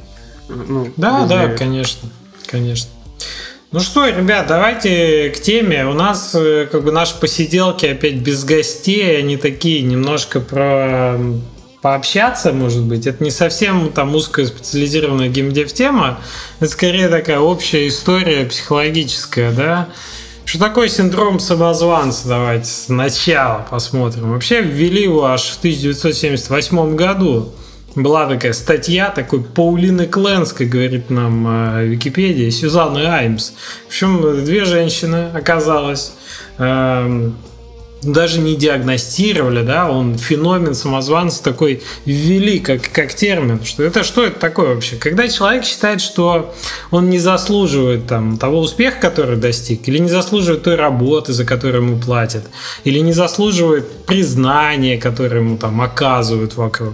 [0.48, 2.10] Ну, да, да, конечно,
[2.46, 2.92] конечно.
[3.72, 5.88] Ну что, ребят, давайте к теме.
[5.88, 11.18] У нас э, как бы наши посиделки опять без гостей, они такие немножко про
[11.84, 13.06] пообщаться, может быть.
[13.06, 16.18] Это не совсем там узкая специализированная геймдев тема,
[16.62, 19.90] это скорее такая общая история психологическая, да.
[20.46, 22.30] Что такое синдром самозванца?
[22.30, 24.32] Давайте сначала посмотрим.
[24.32, 27.54] Вообще ввели его аж в 1978 году.
[27.96, 33.52] Была такая статья, такой Паулины Кленской, говорит нам э, Википедия, Сюзанны Аймс.
[33.84, 36.14] В общем, две женщины оказалось.
[36.58, 37.36] Эм,
[38.04, 44.24] даже не диагностировали, да, он феномен самозванца такой ввели как, как термин, что это что
[44.24, 44.96] это такое вообще?
[44.96, 46.54] Когда человек считает, что
[46.92, 51.84] он не заслуживает там того успеха, который достиг, или не заслуживает той работы, за которую
[51.84, 52.44] ему платят,
[52.84, 56.94] или не заслуживает признания, которое ему там оказывают вокруг.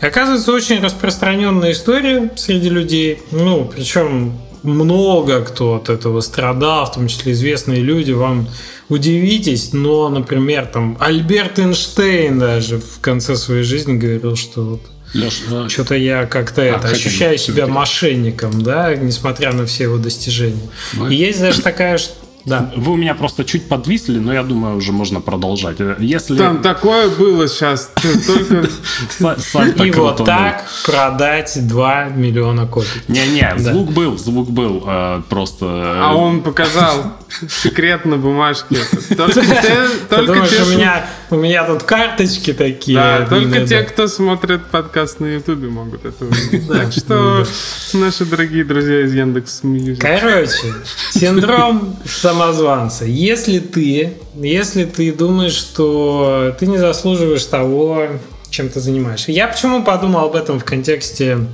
[0.00, 6.92] И оказывается, очень распространенная история среди людей, ну, причем много кто от этого страдал, в
[6.92, 8.48] том числе известные люди, вам
[8.88, 14.80] удивитесь, но, например, там Альберт Эйнштейн даже в конце своей жизни говорил, что вот
[15.14, 15.68] Леш, а...
[15.68, 20.68] что-то я как-то а, это ощущаю себя мошенником, да, несмотря на все его достижения.
[20.94, 21.12] Мы...
[21.12, 21.98] И есть даже такая
[22.44, 22.72] да.
[22.76, 25.76] Вы у меня просто чуть подвисли, но я думаю, уже можно продолжать.
[25.98, 26.38] Если...
[26.38, 27.92] Там такое было сейчас.
[29.84, 32.88] И вот так продать 2 миллиона копий.
[33.08, 34.84] Не-не, звук был, звук был.
[34.86, 35.66] Э, просто...
[35.66, 37.14] А он показал
[37.48, 38.76] секрет на бумажке.
[39.16, 42.96] Только те, у меня у меня тут карточки такие.
[42.96, 46.66] Да, только те, кто смотрит подкаст на Ютубе, могут это увидеть.
[46.66, 47.46] Так что
[47.92, 49.62] наши дорогие друзья из Яндекс
[50.00, 50.74] Короче,
[51.12, 51.96] синдром
[52.30, 53.04] самозванца.
[53.04, 58.06] Если ты, если ты думаешь, что ты не заслуживаешь того,
[58.50, 59.32] чем ты занимаешься.
[59.32, 61.46] Я почему подумал об этом в контексте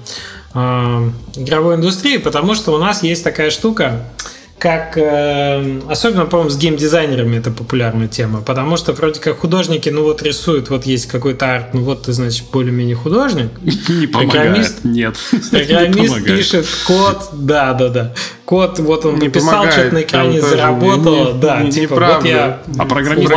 [0.54, 2.18] э, игровой индустрии?
[2.18, 4.04] Потому что у нас есть такая штука,
[4.58, 10.02] как э, особенно, по-моему, с геймдизайнерами это популярная тема, потому что вроде как художники, ну
[10.02, 13.50] вот рисуют, вот есть какой-то арт, ну вот ты, значит, более-менее художник.
[13.88, 15.16] Не программист, нет.
[15.50, 18.14] Программист пишет код, да, да, да.
[18.46, 22.62] Код, вот он не написал, что-то на экране заработало, да, не, типа, вот я...
[22.78, 23.30] А программист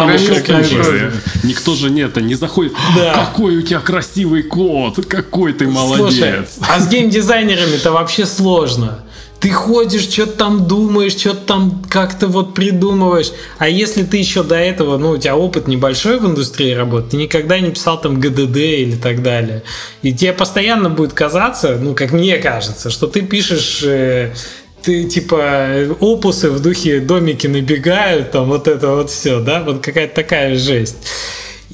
[1.43, 3.25] Никто же нет, не заходит, да.
[3.25, 6.13] какой у тебя красивый код, какой ты молодец.
[6.13, 8.99] Слушай, а с геймдизайнерами-то вообще сложно
[9.39, 13.31] ты ходишь, что-то там думаешь, что-то там как-то вот придумываешь.
[13.57, 17.17] А если ты еще до этого, ну, у тебя опыт небольшой в индустрии работы, ты
[17.17, 19.63] никогда не писал там ГДД или так далее.
[20.01, 24.33] И тебе постоянно будет казаться, ну, как мне кажется, что ты пишешь э,
[24.81, 30.15] ты типа опусы в духе домики набегают, там вот это вот все, да, вот какая-то
[30.15, 30.97] такая жесть.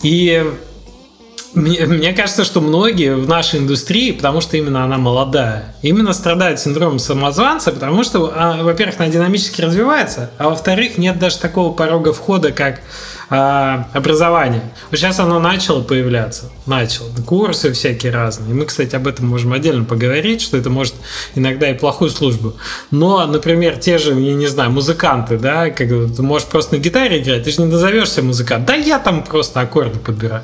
[0.03, 0.43] И
[1.55, 6.59] мне, мне кажется, что многие в нашей индустрии, потому что именно она молодая, именно страдают
[6.59, 12.13] синдромом самозванца, потому что, а, во-первых, она динамически развивается, а во-вторых, нет даже такого порога
[12.13, 12.81] входа, как
[13.29, 14.61] а, образование.
[14.91, 17.09] Вот сейчас оно начало появляться, начало.
[17.25, 18.53] Курсы всякие разные.
[18.53, 20.93] Мы, кстати, об этом можем отдельно поговорить, что это может
[21.33, 22.55] иногда и плохую службу.
[22.91, 27.21] Но, например, те же, я не знаю, музыканты, да, как ты можешь просто на гитаре
[27.21, 28.65] играть, ты же не назовешься музыкант.
[28.65, 30.43] Да я там просто аккорды подбираю.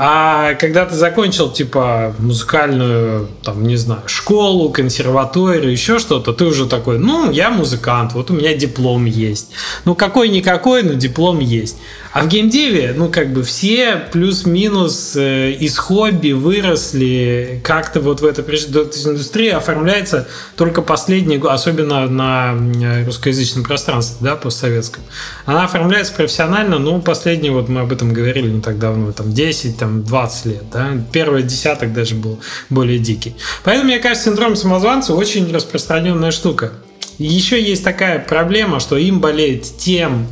[0.00, 6.66] А когда ты закончил, типа, музыкальную, там, не знаю, школу, консерваторию, еще что-то, ты уже
[6.66, 9.50] такой, ну, я музыкант, вот у меня диплом есть.
[9.84, 11.78] Ну, какой-никакой, но диплом есть.
[12.12, 18.24] А в геймдеве, ну, как бы все плюс-минус э, из хобби выросли как-то вот в
[18.24, 25.02] этой индустрии оформляется только последний, особенно на э, русскоязычном пространстве, да, постсоветском.
[25.44, 29.76] Она оформляется профессионально, ну, последний, вот мы об этом говорили не так давно, там, 10,
[29.76, 32.40] там, 20 лет, да, первый десяток даже был
[32.70, 33.34] более дикий.
[33.64, 36.72] Поэтому, мне кажется, синдром самозванца очень распространенная штука.
[37.18, 40.28] Еще есть такая проблема, что им болеет тем,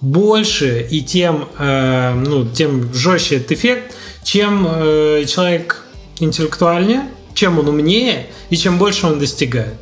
[0.00, 5.84] больше и тем, э, ну, тем жестче этот эффект, чем э, человек
[6.18, 9.74] интеллектуальнее, чем он умнее и чем больше он достигает.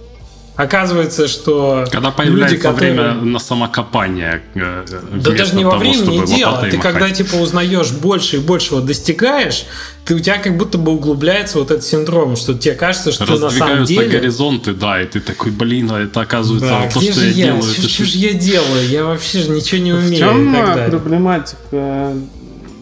[0.57, 2.93] Оказывается, что когда появляется люди, которые...
[2.93, 6.81] время на самокопание, э, да даже не во времени дело, ты махать.
[6.81, 9.67] когда типа узнаешь больше и большего достигаешь,
[10.05, 13.37] ты у тебя как будто бы углубляется вот этот синдром, что тебе кажется, что ты
[13.37, 14.07] на самом деле...
[14.07, 17.63] горизонты, да, и ты такой, блин, а это оказывается да, то, что я, я делаю.
[17.63, 18.89] Что, что же я делаю?
[18.89, 20.15] Я вообще же ничего не умею.
[20.15, 22.13] В чем проблематика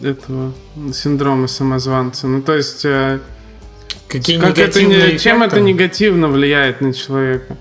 [0.03, 0.53] этого
[0.93, 2.27] синдрома самозванца?
[2.27, 2.85] Ну, то есть...
[4.13, 7.57] Какие как негативные это, Чем это негативно влияет на человека?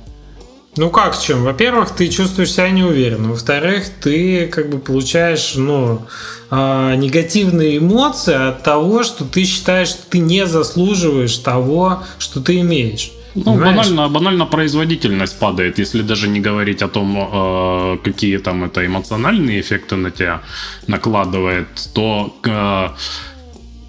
[0.77, 1.45] Ну как с чем?
[1.45, 3.31] Во-первых, ты чувствуешь себя неуверенно.
[3.31, 6.03] Во-вторых, ты как бы получаешь, ну,
[6.51, 12.61] э, негативные эмоции от того, что ты считаешь, что ты не заслуживаешь того, что ты
[12.61, 13.13] имеешь.
[13.35, 18.85] Ну, банально, банально производительность падает, если даже не говорить о том, э, какие там это
[18.85, 20.43] эмоциональные эффекты на тебя
[20.87, 22.89] накладывает, то э,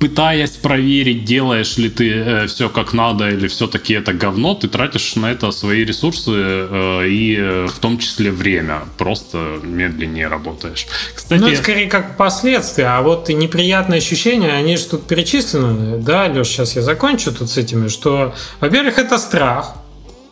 [0.04, 5.16] пытаясь проверить, делаешь ли ты э, все как надо или все-таки это говно, ты тратишь
[5.16, 8.82] на это свои ресурсы э, и э, в том числе время.
[8.98, 10.88] Просто медленнее работаешь.
[11.16, 16.00] Кстати, ну, это скорее как последствия, а вот и неприятные ощущения, они же тут перечислены.
[16.00, 19.76] Да, Леш, сейчас я закончу тут с этими, что, во-первых, это страх.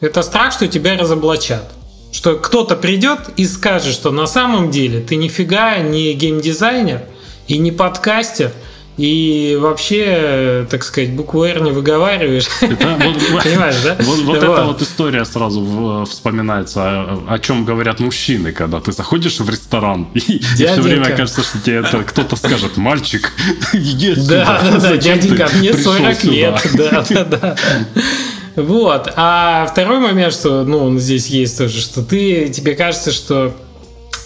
[0.01, 1.71] Это страх, что тебя разоблачат
[2.11, 7.03] что кто-то придет и скажет, что на самом деле ты нифига не геймдизайнер
[7.47, 8.51] и не подкастер,
[9.01, 12.47] и вообще, так сказать, букву «Р» не выговариваешь.
[12.59, 13.95] Понимаешь, да?
[14.01, 19.49] Вот, вот эта вот история сразу вспоминается, о, чем говорят мужчины, когда ты заходишь в
[19.49, 23.31] ресторан, и, все время кажется, что тебе это кто-то скажет, мальчик,
[23.73, 27.55] иди Да, да, да, дяденька, мне 40 лет, да, да, да.
[28.55, 29.11] Вот.
[29.15, 33.55] А второй момент, что, ну, здесь есть тоже, что ты, тебе кажется, что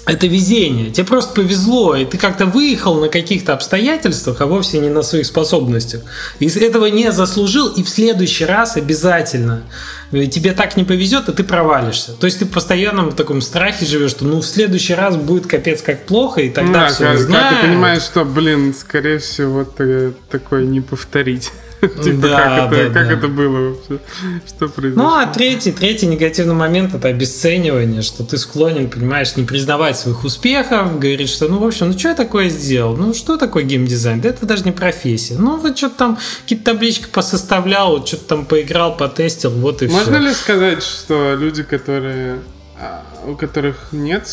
[0.05, 0.91] это везение.
[0.91, 5.25] Тебе просто повезло, и ты как-то выехал на каких-то обстоятельствах, а вовсе не на своих
[5.25, 6.01] способностях.
[6.39, 9.63] Из этого не заслужил, и в следующий раз обязательно
[10.11, 12.13] тебе так не повезет, и ты провалишься.
[12.13, 15.81] То есть ты постоянно в таком страхе живешь, что ну в следующий раз будет капец
[15.81, 20.13] как плохо, и тогда да, все как, как ты понимаешь, что, блин, скорее всего, ты
[20.29, 21.51] такое не повторить.
[22.03, 23.99] Типа, как, это, как это было вообще?
[24.47, 25.03] Что произошло?
[25.03, 30.23] Ну, а третий, третий негативный момент это обесценивание, что ты склонен, понимаешь, не признавать своих
[30.23, 32.95] успехов, говорить, что, ну, в общем, ну, что я такое сделал?
[32.95, 34.21] Ну, что такое геймдизайн?
[34.21, 35.35] Да это даже не профессия.
[35.37, 40.19] Ну, вот что-то там, какие-то таблички посоставлял, вот что-то там поиграл, потестил, вот и Можно
[40.19, 40.27] все.
[40.27, 42.39] ли сказать, что люди, которые,
[42.79, 44.27] а, у которых нет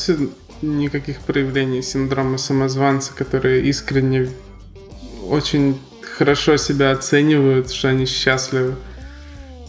[0.62, 4.28] никаких проявлений синдрома самозванца, которые искренне
[5.28, 5.78] очень
[6.22, 8.76] хорошо себя оценивают, что они счастливы?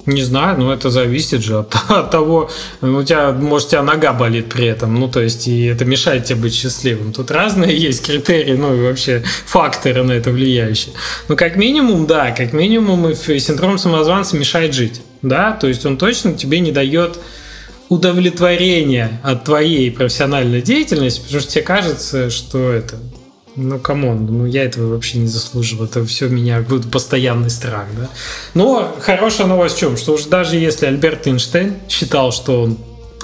[0.05, 3.81] Не знаю, но это зависит же от, от того, ну, у тебя, может, у тебя
[3.81, 7.11] нога болит при этом, ну, то есть, и это мешает тебе быть счастливым.
[7.11, 10.93] Тут разные есть критерии, ну, и вообще факторы на это влияющие.
[11.27, 16.33] Ну, как минимум, да, как минимум, синдром самозванца мешает жить, да, то есть он точно
[16.33, 17.17] тебе не дает
[17.89, 22.99] удовлетворения от твоей профессиональной деятельности, потому что тебе кажется, что это
[23.55, 25.83] ну, come on, ну я этого вообще не заслужил.
[25.83, 28.09] Это все меня будет постоянный страх, да.
[28.53, 29.97] Но хорошая новость в чем?
[29.97, 32.77] Что уж даже если Альберт Эйнштейн считал, что он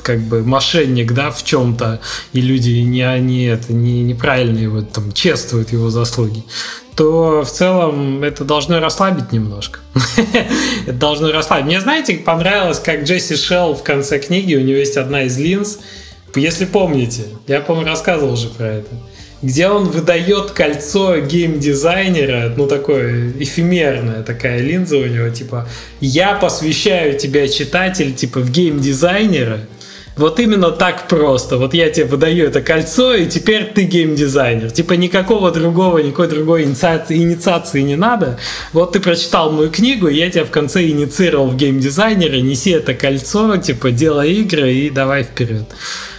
[0.04, 2.00] как бы мошенник, да, в чем-то,
[2.34, 6.44] и люди не они это не неправильно его там чествуют его заслуги,
[6.96, 9.80] то в целом это должно расслабить немножко.
[10.86, 11.66] это должно расслабить.
[11.66, 15.80] Мне, знаете, понравилось, как Джесси Шелл в конце книги, у него есть одна из линз,
[16.36, 18.90] если помните, я, по-моему, рассказывал уже про это
[19.42, 25.68] где он выдает кольцо геймдизайнера, ну такое эфемерная такая линза у него, типа
[26.02, 29.62] я посвящаю тебя, читатель, типа в геймдизайнера,
[30.20, 31.58] вот именно так просто.
[31.58, 34.70] Вот я тебе выдаю это кольцо, и теперь ты геймдизайнер.
[34.70, 38.38] Типа никакого другого, никакой другой инициации, инициации не надо.
[38.74, 42.94] Вот ты прочитал мою книгу, и я тебя в конце инициировал в геймдизайнера, неси это
[42.94, 45.64] кольцо, типа делай игры и давай вперед.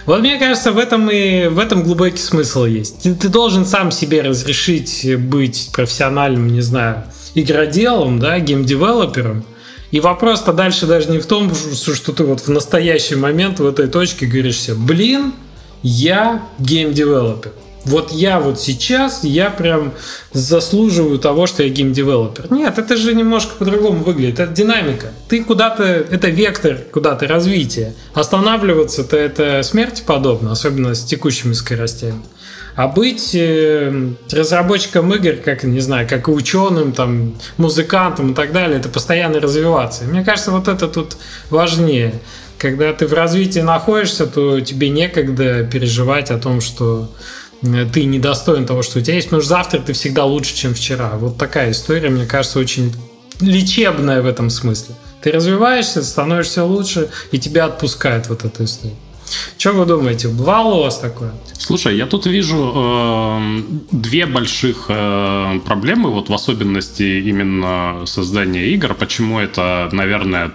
[0.07, 3.03] Вот мне кажется, в этом и в этом глубокий смысл есть.
[3.03, 7.03] Ты, ты должен сам себе разрешить быть профессиональным, не знаю,
[7.35, 9.45] игроделом, да, геймдевелопером.
[9.91, 13.87] И вопрос-то дальше даже не в том, что ты вот в настоящий момент в этой
[13.87, 15.33] точке говоришь себе, блин,
[15.83, 17.51] я геймдевелопер
[17.85, 19.93] вот я вот сейчас, я прям
[20.33, 22.51] заслуживаю того, что я геймдевелопер.
[22.51, 24.39] Нет, это же немножко по-другому выглядит.
[24.39, 25.11] Это динамика.
[25.27, 27.93] Ты куда-то, это вектор куда-то развития.
[28.13, 32.21] Останавливаться-то это смерти подобно, особенно с текущими скоростями.
[32.75, 38.51] А быть э, разработчиком игр, как, не знаю, как и ученым, там, музыкантом и так
[38.53, 40.05] далее, это постоянно развиваться.
[40.05, 41.17] мне кажется, вот это тут
[41.49, 42.13] важнее.
[42.57, 47.09] Когда ты в развитии находишься, то тебе некогда переживать о том, что
[47.63, 50.73] Э, ты недостоин того, что у тебя есть, потому что завтра ты всегда лучше, чем
[50.73, 51.11] вчера.
[51.17, 52.93] Вот такая история, мне кажется, очень
[53.39, 54.95] лечебная в этом смысле.
[55.21, 58.95] Ты развиваешься, становишься лучше, и тебя отпускает вот эта история.
[59.57, 61.33] Что вы думаете, бывало у вас такое?
[61.57, 68.93] Слушай, я тут вижу э, две больших э, проблемы, вот в особенности именно создания игр.
[68.93, 70.51] Почему это, наверное,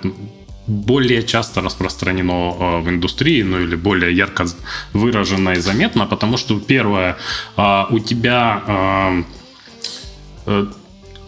[0.67, 4.47] более часто распространено э, в индустрии, ну или более ярко
[4.93, 7.17] выражено и заметно, потому что первое,
[7.57, 9.23] э, у тебя э,
[10.47, 10.67] э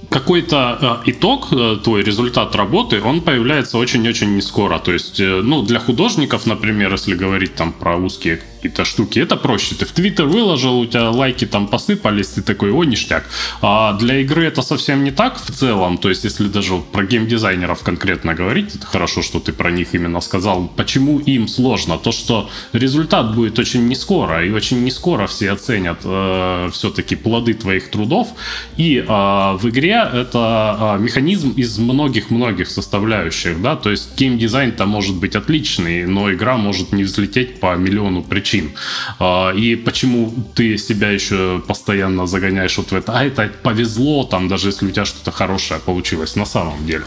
[0.09, 4.79] какой-то э, итог, э, твой результат работы, он появляется очень-очень не скоро.
[4.79, 9.37] То есть, э, ну, для художников, например, если говорить там про узкие какие-то штуки, это
[9.37, 9.75] проще.
[9.75, 13.25] Ты в Твиттер выложил, у тебя лайки там посыпались, ты такой, о, ништяк.
[13.63, 15.99] А для игры это совсем не так в целом.
[15.99, 20.21] То есть, если даже про геймдизайнеров конкретно говорить, это хорошо, что ты про них именно
[20.21, 20.69] сказал.
[20.77, 21.99] Почему им сложно?
[21.99, 27.17] То, что результат будет очень не скоро, и очень не скоро все оценят э, все-таки
[27.17, 28.29] плоды твоих трудов.
[28.77, 35.17] И э, в игре это э, механизм из многих-многих составляющих, да, то есть геймдизайн-то может
[35.17, 38.71] быть отличный, но игра может не взлететь по миллиону причин причин.
[39.19, 44.49] А, и почему ты себя еще постоянно загоняешь вот в это, а это повезло, там,
[44.49, 47.05] даже если у тебя что-то хорошее получилось на самом деле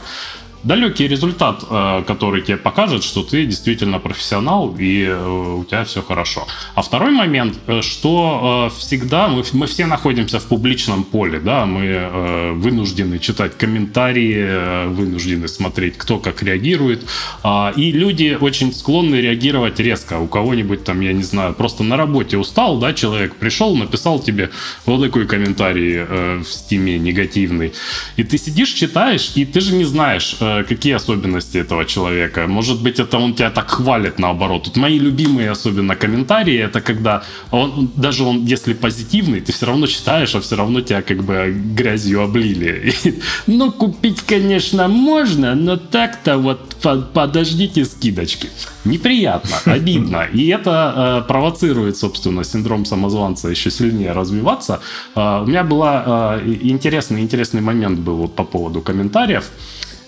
[0.64, 6.02] далекий результат, э, который тебе покажет, что ты действительно профессионал и э, у тебя все
[6.02, 6.48] хорошо.
[6.76, 12.54] А второй момент, э, что всегда мы, мы все находимся в публичном поле, да, мы
[12.54, 17.06] вынуждены читать комментарии, вынуждены смотреть, кто как реагирует,
[17.44, 20.20] а, и люди очень склонны реагировать резко.
[20.20, 24.50] У кого-нибудь там, я не знаю, просто на работе устал, да, человек пришел, написал тебе
[24.86, 26.04] вот такой комментарий
[26.42, 27.74] в стиме негативный,
[28.18, 30.36] и ты сидишь, читаешь, и ты же не знаешь,
[30.68, 32.48] какие особенности этого человека.
[32.48, 34.64] Может быть, это он тебя так хвалит наоборот.
[34.64, 39.88] Тут мои любимые особенно комментарии, это когда он, даже он, если позитивный, ты все равно
[39.88, 42.94] читаешь, а все равно тебя как бы грязью облили.
[43.48, 46.76] ну, купить, конечно, можно, но так-то вот
[47.14, 48.50] подождите скидочки.
[48.86, 50.28] Неприятно, обидно.
[50.34, 54.80] И это э, провоцирует, собственно, синдром самозванца еще сильнее развиваться.
[55.16, 59.52] Э, у меня был э, интересный, интересный момент был вот по поводу комментариев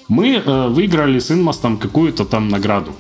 [0.08, 2.92] мы э, выиграли с Инмостом какую-то там награду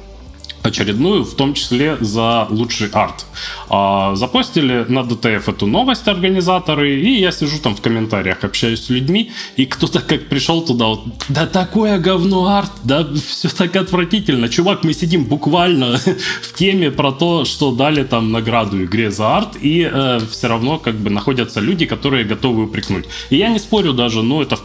[0.63, 3.25] очередную, в том числе за лучший арт.
[3.69, 8.89] А, запостили на ДТФ эту новость организаторы, и я сижу там в комментариях, общаюсь с
[8.89, 14.47] людьми, и кто-то как пришел туда, вот, да такое говно арт, да все так отвратительно.
[14.47, 15.97] Чувак, мы сидим буквально
[16.41, 20.79] в теме про то, что дали там награду игре за арт, и э, все равно
[20.79, 23.05] как бы находятся люди, которые готовы упрекнуть.
[23.29, 24.57] И я не спорю даже, но это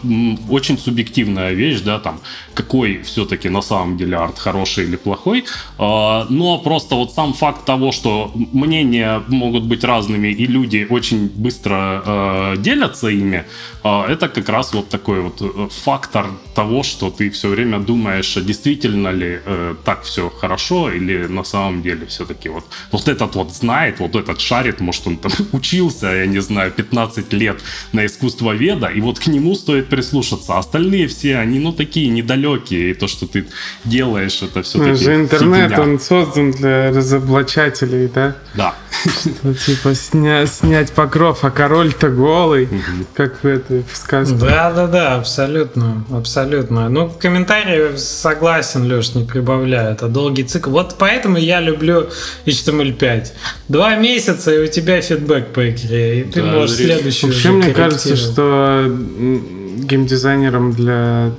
[0.48, 2.20] очень субъективная вещь, да, там,
[2.54, 5.44] какой все-таки на самом деле арт, хороший или плохой,
[5.78, 5.88] а,
[6.29, 12.03] но просто вот сам факт того, что мнения могут быть разными и люди очень быстро
[12.05, 13.44] э, делятся ими,
[13.85, 18.37] э, это как раз вот такой вот э, фактор того, что ты все время думаешь,
[18.37, 23.37] а действительно ли э, так все хорошо или на самом деле все-таки вот, вот этот
[23.37, 28.05] вот знает, вот этот шарит, может он там учился, я не знаю, 15 лет на
[28.05, 30.59] искусство веда, и вот к нему стоит прислушаться.
[30.59, 33.46] Остальные все, они ну такие недалекие, и то, что ты
[33.85, 35.05] делаешь, это все-таки...
[35.05, 38.34] же интернет, он создан для разоблачателей, да?
[38.54, 38.74] Да.
[39.02, 43.06] Что, типа сня, снять покров, а король-то голый, угу.
[43.14, 44.34] как в этой в сказке.
[44.34, 46.88] Да, да, да, абсолютно, абсолютно.
[46.88, 49.92] Ну, комментарии согласен, Леш, не прибавляю.
[49.92, 50.70] Это долгий цикл.
[50.70, 52.08] Вот поэтому я люблю
[52.46, 53.26] HTML5.
[53.68, 57.72] Два месяца, и у тебя фидбэк по игре, и ты да, можешь следующий Вообще, мне
[57.72, 61.32] кажется, что геймдизайнерам для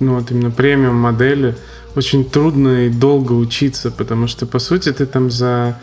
[0.00, 1.56] ну вот именно премиум модели
[2.00, 5.78] очень трудно и долго учиться, потому что, по сути, ты там за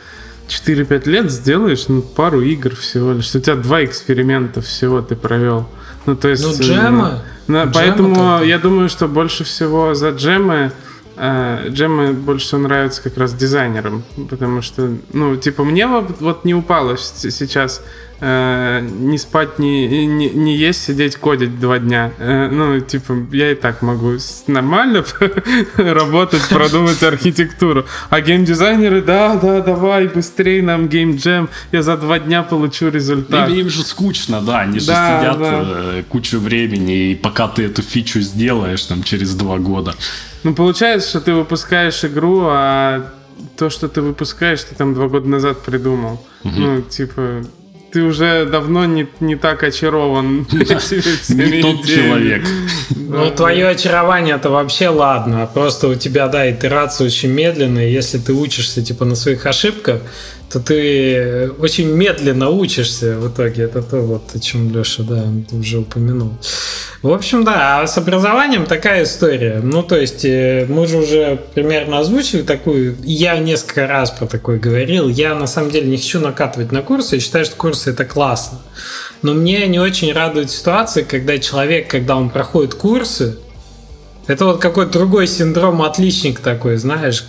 [0.48, 3.36] 4-5 лет сделаешь ну, пару игр всего лишь.
[3.36, 5.70] У тебя два эксперимента всего ты провел.
[6.08, 6.44] Ну, то есть...
[6.44, 7.24] Ну, джема.
[7.48, 10.72] Ну, джема поэтому я думаю, что больше всего за джемы
[11.18, 16.46] э, джемы больше всего нравятся как раз дизайнерам, потому что, ну, типа, мне вот, вот
[16.46, 17.84] не упало сейчас
[18.20, 22.12] э, не спать, не, не, не есть, сидеть, кодить два дня.
[22.18, 25.04] Э, ну, типа, я и так могу нормально
[25.78, 27.86] работать, продумать архитектуру.
[28.10, 33.50] А геймдизайнеры, да, да, давай, быстрее нам геймджем, я за два дня получу результат.
[33.50, 35.64] Им, им же скучно, да, они же да, сидят да.
[35.64, 39.94] Э, кучу времени, и пока ты эту фичу сделаешь, там, через два года.
[40.44, 43.12] Ну, получается, что ты выпускаешь игру, а
[43.58, 46.26] то, что ты выпускаешь, ты там два года назад придумал.
[46.44, 46.54] Угу.
[46.56, 47.44] Ну, типа,
[47.98, 50.46] ты уже давно не, не так очарован.
[50.52, 52.44] Не тот человек.
[52.96, 55.50] Ну, твое очарование это вообще ладно.
[55.52, 57.88] Просто у тебя, да, итерация очень медленная.
[57.88, 60.02] Если ты учишься, типа, на своих ошибках,
[60.50, 63.64] то ты очень медленно учишься в итоге.
[63.64, 66.32] Это то, вот, о чем Леша, да, уже упомянул.
[67.02, 69.60] В общем, да, а с образованием такая история.
[69.62, 74.58] Ну, то есть, э, мы же уже примерно озвучили такую, я несколько раз про такое
[74.58, 78.06] говорил, я на самом деле не хочу накатывать на курсы, я считаю, что курсы это
[78.06, 78.60] классно.
[79.22, 83.38] Но мне не очень радует ситуация, когда человек, когда он проходит курсы,
[84.28, 87.26] это вот какой-то другой синдром отличник такой, знаешь.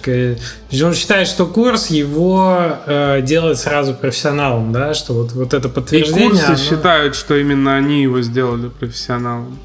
[0.83, 6.27] Он считает, что курс его э, делает сразу профессионалом, да, что вот, вот это подтверждение.
[6.27, 6.57] И курсы оно...
[6.57, 9.59] считают, что именно они его сделали профессионалом.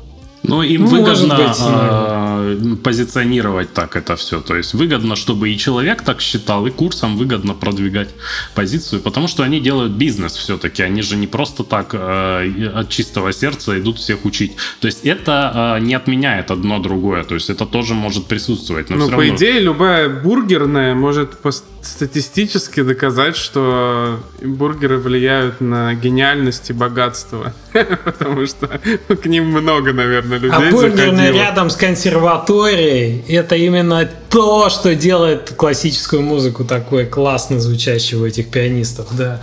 [0.43, 4.41] Ну, им ну, выгодно быть, э, позиционировать так это все.
[4.41, 8.09] То есть выгодно, чтобы и человек так считал, и курсом выгодно продвигать
[8.53, 10.83] позицию, потому что они делают бизнес все-таки.
[10.83, 14.55] Они же не просто так э, от чистого сердца идут всех учить.
[14.81, 17.23] То есть это э, не отменяет одно другое.
[17.23, 18.89] То есть это тоже может присутствовать.
[18.89, 19.35] Но ну, по равно...
[19.35, 21.37] идее, любая бургерная может
[21.81, 27.53] статистически доказать, что бургеры влияют на гениальность и богатство.
[28.05, 34.69] Потому что к ним много, наверное, людей А бургерная рядом с консерваторией– это именно то,
[34.69, 39.41] что делает классическую музыку такой классно звучащей у этих пианистов, да.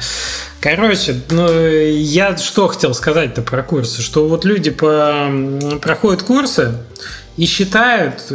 [0.61, 5.31] Короче, ну, я что хотел сказать-то про курсы, что вот люди по,
[5.81, 6.75] проходят курсы,
[7.41, 8.31] и считают,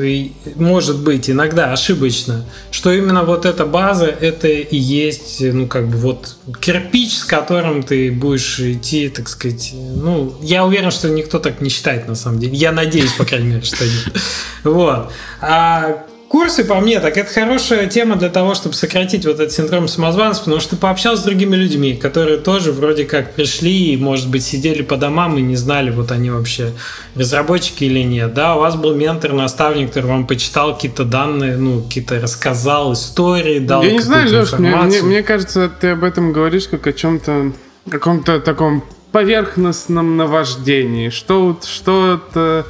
[0.55, 5.97] может быть, иногда ошибочно, что именно вот эта база это и есть, ну, как бы
[5.97, 9.73] вот кирпич, с которым ты будешь идти, так сказать.
[9.75, 12.55] Ну, я уверен, что никто так не считает на самом деле.
[12.55, 14.21] Я надеюсь, по крайней мере, что нет.
[14.63, 15.11] Вот.
[15.39, 19.87] А Курсы, по мне, так это хорошая тема для того, чтобы сократить вот этот синдром
[19.87, 24.29] самозванца, потому что ты пообщался с другими людьми, которые тоже вроде как пришли и, может
[24.29, 26.71] быть, сидели по домам и не знали, вот они вообще
[27.15, 28.33] разработчики или нет.
[28.33, 33.59] Да, у вас был ментор, наставник, который вам почитал какие-то данные, ну, какие-то рассказал истории,
[33.59, 36.93] дал Я не знаю, Леш, мне, мне, мне кажется, ты об этом говоришь как о
[36.93, 37.53] чем-то,
[37.89, 41.09] каком-то таком поверхностном наваждении.
[41.09, 42.65] Что, что-то,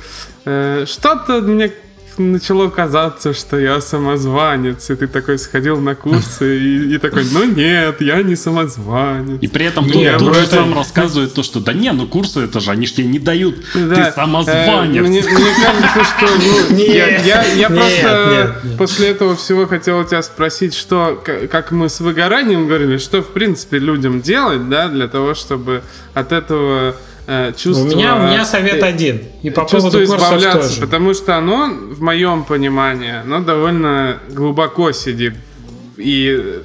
[0.45, 1.71] э, что-то мне
[2.17, 7.45] начало казаться, что я самозванец, и ты такой сходил на курсы и, и такой, ну
[7.45, 9.39] нет, я не самозванец.
[9.41, 12.59] И при этом нет, тут, тут сам рассказывает то, что да не, ну курсы это
[12.59, 13.95] же, они же тебе не дают, да.
[13.95, 15.05] ты самозванец.
[15.05, 16.27] Э, мне, мне кажется, что
[16.69, 18.77] ну, я, я, я нет, просто нет, нет.
[18.77, 23.29] после этого всего хотел у тебя спросить, что, как мы с выгоранием говорили, что в
[23.29, 26.93] принципе людям делать, да, для того, чтобы от этого Э,
[27.57, 27.83] чувство...
[27.83, 29.21] У меня, у меня совет э, один.
[29.41, 30.81] И по поводу избавляться, тоже.
[30.81, 35.33] потому что оно, в моем понимании, оно довольно глубоко сидит.
[35.97, 36.61] И,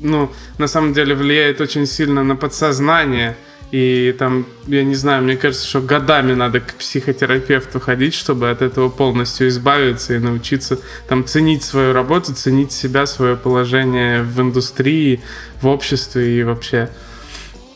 [0.00, 3.36] ну, на самом деле влияет очень сильно на подсознание.
[3.72, 8.62] И там, я не знаю, мне кажется, что годами надо к психотерапевту ходить, чтобы от
[8.62, 10.78] этого полностью избавиться и научиться
[11.08, 15.20] там ценить свою работу, ценить себя, свое положение в индустрии,
[15.60, 16.90] в обществе и вообще.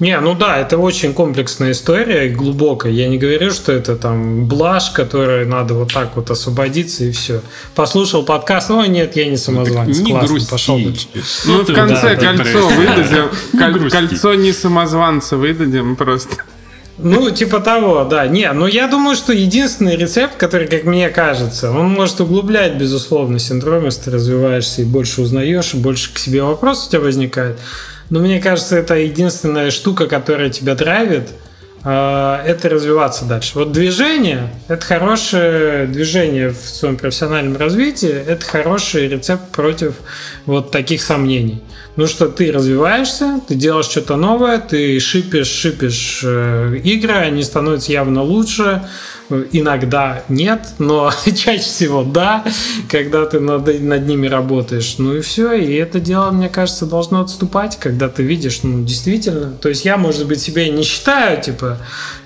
[0.01, 2.90] Не, ну да, это очень комплексная история, глубокая.
[2.90, 7.42] Я не говорю, что это там блажь, которой надо вот так вот освободиться и все.
[7.74, 9.98] Послушал подкаст, ой, нет, я не самозванец.
[9.98, 10.51] Не Классно, грусти.
[10.51, 11.07] пошел дальше.
[11.44, 13.24] Ну, в конце да, кольцо выдадим.
[13.53, 16.34] Не кольцо не самозванца выдадим просто.
[17.03, 18.26] Ну, типа того, да.
[18.26, 23.38] Не, но я думаю, что единственный рецепт, который, как мне кажется, он может углублять, безусловно,
[23.38, 27.59] синдром, если ты развиваешься и больше узнаешь, и больше к себе вопросов у тебя возникает.
[28.11, 31.30] Но мне кажется, это единственная штука, которая тебя драйвит,
[31.82, 33.52] а, это развиваться дальше.
[33.54, 39.94] Вот движение– это хорошее движение в своем профессиональном развитии, это хороший рецепт против
[40.44, 41.62] вот таких сомнений.
[41.96, 47.92] Ну что ты развиваешься, ты делаешь что-то новое, ты шипишь, шипишь э, игры, они становятся
[47.92, 48.82] явно лучше,
[49.52, 52.44] иногда нет, но чаще всего да,
[52.88, 54.96] когда ты над, над ними работаешь.
[54.98, 59.52] Ну и все, и это дело, мне кажется, должно отступать, когда ты видишь, ну, действительно.
[59.52, 61.78] То есть я, может быть, себя не считаю, типа,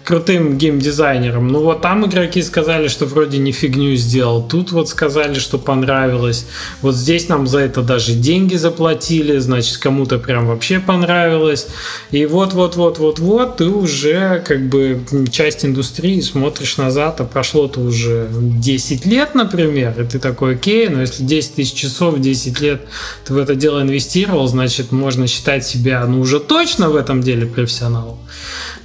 [0.05, 1.49] крутым геймдизайнером.
[1.49, 4.47] Ну вот там игроки сказали, что вроде не фигню сделал.
[4.47, 6.47] Тут вот сказали, что понравилось.
[6.83, 11.69] Вот здесь нам за это даже деньги заплатили, значит, кому-то прям вообще понравилось.
[12.11, 15.01] И вот-вот-вот-вот-вот ты уже как бы
[15.33, 21.01] часть индустрии смотришь назад, а прошло-то уже 10 лет, например, и ты такой, окей, но
[21.01, 22.83] если 10 тысяч часов, 10 лет
[23.25, 27.47] ты в это дело инвестировал, значит, можно считать себя, ну, уже точно в этом деле
[27.47, 28.19] профессионалом.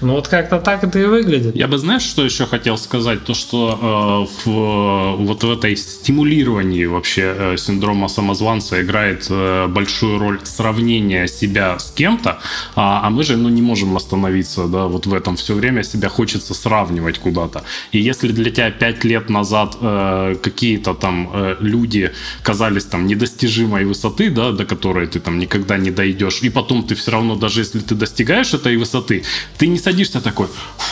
[0.01, 1.55] Ну вот как-то так это и выглядит.
[1.55, 3.24] Я бы, знаешь, что еще хотел сказать?
[3.26, 10.20] То, что э, в, вот в этой стимулировании вообще э, синдрома самозванца играет э, большую
[10.20, 12.39] роль сравнения себя с кем-то,
[12.76, 16.10] а, а мы же ну, не можем остановиться да, вот в этом все время, себя
[16.10, 17.64] хочется сравнивать куда-то.
[17.91, 22.12] И если для тебя пять лет назад э, какие-то там э, люди
[22.43, 26.95] казались там недостижимой высоты, да, до которой ты там никогда не дойдешь, и потом ты
[26.95, 29.24] все равно, даже если ты достигаешь этой высоты,
[29.57, 30.47] ты не садишься такой,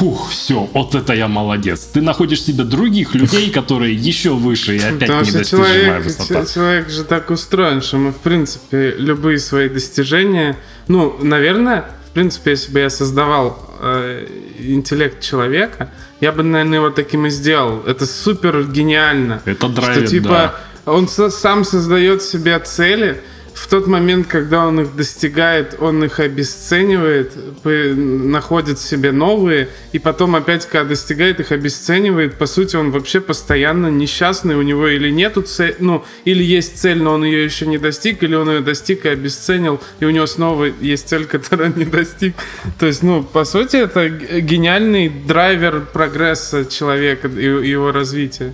[0.08, 1.90] фух, все, вот это я молодец.
[1.94, 6.46] Ты находишь себе других людей, которые еще выше и опять Потому недостижимая человек, высота.
[6.46, 12.52] Человек же так устроен, что мы, в принципе, любые свои достижения, ну, наверное, в принципе,
[12.52, 14.28] если бы я создавал э,
[14.60, 15.92] интеллект человека,
[16.22, 17.84] я бы, наверное, его таким и сделал.
[17.86, 19.42] Это супер гениально.
[19.46, 20.56] Это драйвит, что, типа,
[20.86, 20.92] да.
[20.92, 23.22] он со- сам создает себе цели,
[23.58, 27.34] в тот момент, когда он их достигает, он их обесценивает,
[27.64, 32.36] находит себе новые, и потом опять, когда достигает их, обесценивает.
[32.36, 37.02] По сути, он вообще постоянно несчастный, у него или нету цели, ну, или есть цель,
[37.02, 40.28] но он ее еще не достиг, или он ее достиг и обесценил, и у него
[40.28, 42.36] снова есть цель, которую он не достиг.
[42.78, 48.54] То есть, ну, по сути, это гениальный драйвер прогресса человека и его развития.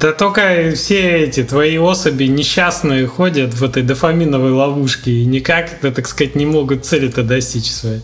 [0.00, 6.06] Да только все эти твои особи несчастные ходят в этой дофаминовой ловушке и никак, так
[6.08, 8.00] сказать, не могут цели-то достичь своей.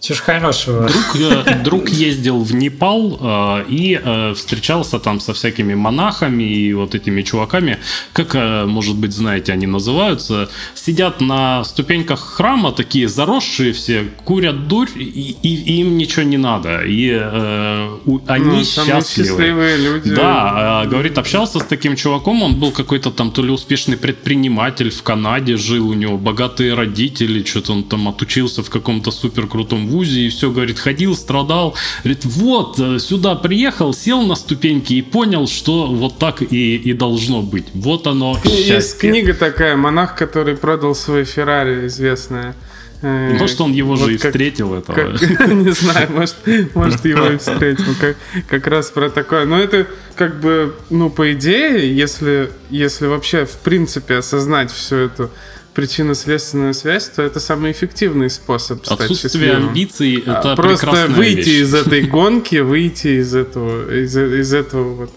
[0.00, 0.88] Чего ж хорошего.
[0.88, 6.72] Друг, э, друг ездил в Непал э, и э, встречался там со всякими монахами и
[6.72, 7.78] вот этими чуваками,
[8.12, 14.68] как, э, может быть, знаете, они называются, сидят на ступеньках храма, такие заросшие все, курят
[14.68, 16.82] дурь, и, и им ничего не надо.
[16.82, 19.76] И э, у, они ну, счастливы.
[19.78, 20.14] люди.
[20.14, 24.90] Да, э, говорит, общался с таким чуваком, он был какой-то там то ли успешный предприниматель
[24.90, 29.87] в Канаде, жил у него богатые родители, что-то он там отучился в каком-то супер крутом
[29.88, 31.74] ВУЗе и все, говорит, ходил, страдал.
[32.04, 36.92] Говорит, вот, э, сюда приехал, сел на ступеньки и понял, что вот так и, и
[36.92, 37.66] должно быть.
[37.74, 38.74] Вот оно счастье.
[38.76, 42.54] Есть книга такая, монах, который продал свой Феррари, известная.
[43.00, 44.96] Э, может, он его вот же и как, встретил этого.
[44.96, 46.36] Как, не знаю, может,
[46.74, 47.94] может его и встретил.
[48.00, 48.16] Как,
[48.48, 49.46] как раз про такое.
[49.46, 49.86] Но это
[50.16, 55.30] как бы, ну, по идее, если, если вообще в принципе осознать всю эту
[55.78, 59.68] причинно-следственную связь, то это самый эффективный способ стать Отсутствие счастливым.
[59.68, 61.60] амбиций а,— это Просто выйти вещь.
[61.60, 65.10] из этой гонки, выйти из этого, из, из этого вот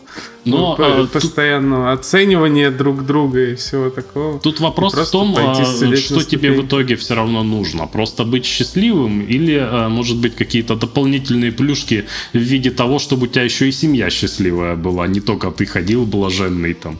[0.45, 1.99] но ну, а, постоянного тут...
[1.99, 4.39] оценивания друг друга и всего такого.
[4.39, 5.53] Тут вопрос в том, а,
[5.95, 7.88] что тебе в итоге все равно нужно.
[7.88, 13.28] Просто быть счастливым или, а, может быть, какие-то дополнительные плюшки в виде того, чтобы у
[13.28, 16.97] тебя еще и семья счастливая была, не только ты ходил блаженный там,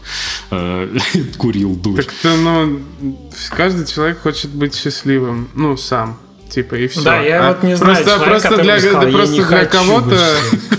[0.52, 0.98] э,
[1.38, 2.04] курил дурь.
[2.04, 2.80] Так, ну,
[3.50, 6.18] каждый человек хочет быть счастливым, ну, сам
[6.52, 7.02] типа, и все.
[7.02, 10.18] Да, я а вот не знаю, Просто, человек, просто для, сказал, просто для кого-то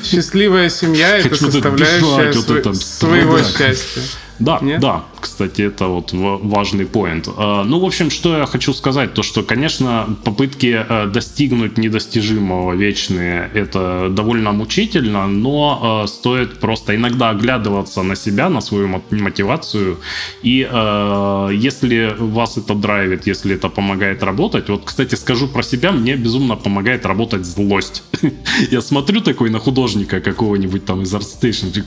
[0.05, 2.33] счастливая семья это составляющая
[2.75, 4.03] своего счастья.
[4.39, 4.81] Да, Нет?
[4.81, 7.29] да, кстати, это вот важный поинт.
[7.37, 12.75] А, ну, в общем, что я хочу сказать, то что, конечно, попытки э, достигнуть недостижимого
[12.75, 19.97] вечные, это довольно мучительно, но э, стоит просто иногда оглядываться на себя, на свою мотивацию,
[20.43, 25.93] и э, если вас это драйвит, если это помогает работать, вот, кстати, скажу про себя,
[25.93, 28.03] мне безумно помогает работать злость.
[28.70, 31.85] Я смотрю такой на художника какого-нибудь там из ArtStation,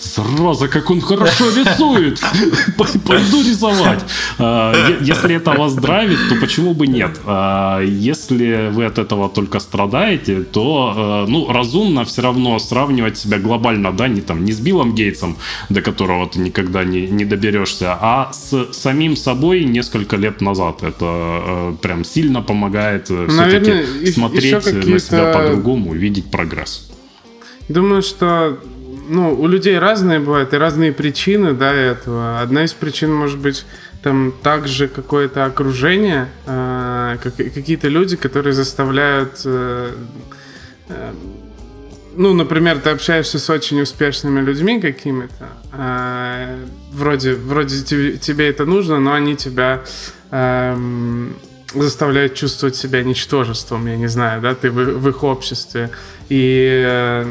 [0.00, 2.20] сразу как он хорошо рисует,
[2.84, 4.04] пойду рисовать.
[4.38, 7.20] А, если это вас драйвит, то почему бы нет?
[7.24, 13.38] А, если вы от этого только страдаете, то а, ну, разумно все равно сравнивать себя
[13.38, 15.36] глобально, да, не там не с Биллом Гейтсом,
[15.68, 20.82] до которого ты никогда не, не доберешься, а с самим собой несколько лет назад.
[20.82, 26.88] Это прям сильно помогает э, все-таки смотреть на себя по-другому, видеть прогресс.
[27.68, 28.58] Думаю, что
[29.08, 32.40] ну, у людей разные бывают и разные причины, да, этого.
[32.40, 33.64] Одна из причин может быть
[34.02, 39.92] там также какое-то окружение, э, как, какие-то люди, которые заставляют, э,
[40.88, 41.12] э,
[42.16, 48.66] ну, например, ты общаешься с очень успешными людьми какими-то, э, вроде, вроде тебе, тебе это
[48.66, 49.82] нужно, но они тебя
[50.30, 50.76] э,
[51.74, 55.90] заставляют чувствовать себя ничтожеством, я не знаю, да, ты в, в их обществе.
[56.28, 57.24] И,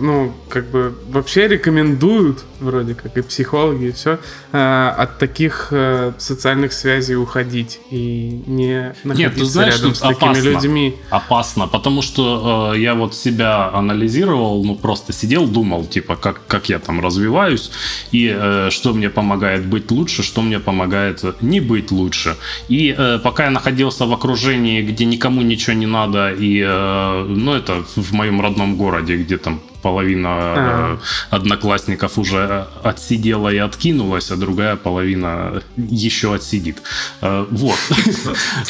[0.00, 4.18] ну, как бы вообще рекомендуют, вроде как и психологи, и все,
[4.52, 10.00] э, от таких э, социальных связей уходить и не находиться Нет, ты знаешь, рядом с
[10.00, 10.94] такими опасно, людьми.
[11.10, 16.68] Опасно, потому что э, я вот себя анализировал, ну, просто сидел, думал, типа, как, как
[16.68, 17.70] я там развиваюсь,
[18.12, 22.36] и э, что мне помогает быть лучше, что мне помогает не быть лучше.
[22.68, 27.54] И э, пока я находился в окружении, где никому ничего не надо, и, э, ну,
[27.54, 30.98] это в моем родном городе, где там половина а.
[31.30, 36.82] одноклассников уже отсидела и откинулась, а другая половина еще отсидит.
[37.20, 37.78] Вот.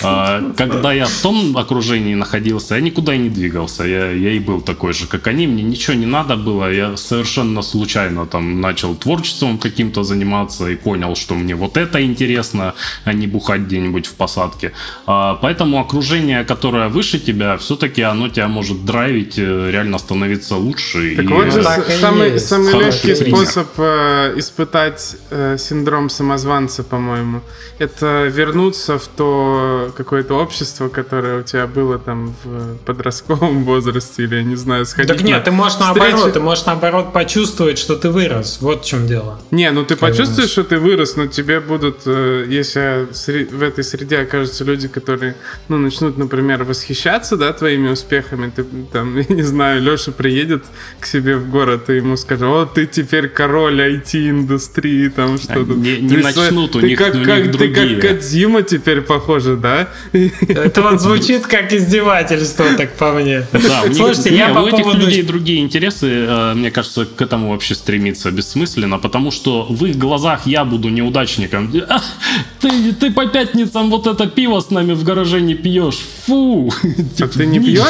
[0.56, 3.84] Когда я в том окружении находился, я никуда и не двигался.
[3.84, 5.46] Я, я и был такой же, как они.
[5.46, 6.72] Мне ничего не надо было.
[6.72, 12.74] Я совершенно случайно там начал творчеством каким-то заниматься и понял, что мне вот это интересно,
[13.04, 14.72] а не бухать где-нибудь в посадке.
[15.06, 21.01] Поэтому окружение, которое выше тебя, все-таки оно тебя может драйвить, э, реально становиться лучше.
[21.16, 21.62] Так и вот же
[22.00, 27.42] самый, самый легкий способ э, испытать э, синдром самозванца, по-моему,
[27.78, 34.36] это вернуться в то какое-то общество, которое у тебя было там в подростковом возрасте, или,
[34.36, 35.98] я не знаю, сходить Так нет, ты можешь встречи...
[35.98, 38.58] наоборот, ты можешь наоборот почувствовать, что ты вырос.
[38.60, 39.40] Вот в чем дело.
[39.50, 43.08] Не, ну ты почувствуешь, что ты вырос, но тебе будут, э, если
[43.50, 45.36] в этой среде окажутся люди, которые,
[45.68, 50.64] ну, начнут, например, восхищаться, да, твоими успехами, ты там, я не знаю, Леша приедет
[51.00, 55.72] к себе в город и ему скажет, о, ты теперь король IT-индустрии, там что-то.
[55.74, 57.96] Не, не ты начнут, у них, как, у них как, другие.
[57.96, 59.88] Ты как Кадзима теперь похоже, да?
[60.12, 63.46] Это вот звучит как издевательство, так по мне.
[63.52, 65.00] Да, Слушайте, не, я по у этих поводу...
[65.00, 69.96] людей другие интересы, э, мне кажется, к этому вообще стремиться бессмысленно, потому что в их
[69.96, 71.72] глазах я буду неудачником.
[72.60, 75.98] Ты, ты по пятницам вот это пиво с нами в гараже не пьешь.
[76.26, 76.70] Фу!
[77.20, 77.82] А ты не пьешь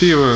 [0.00, 0.34] пиво?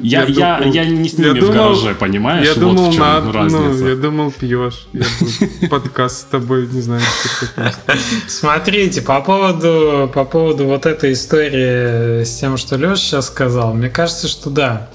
[0.00, 2.46] Я, я, я, я не с ними в гараже, понимаешь?
[2.46, 3.82] Я вот думал, в чем на, разница.
[3.82, 4.86] Ну, я думал, пьешь.
[4.92, 5.04] Я
[5.68, 7.72] подкаст с тобой, не знаю, что
[8.28, 13.90] Смотрите, по поводу, по поводу вот этой истории с тем, что Леша сейчас сказал, мне
[13.90, 14.90] кажется, что да,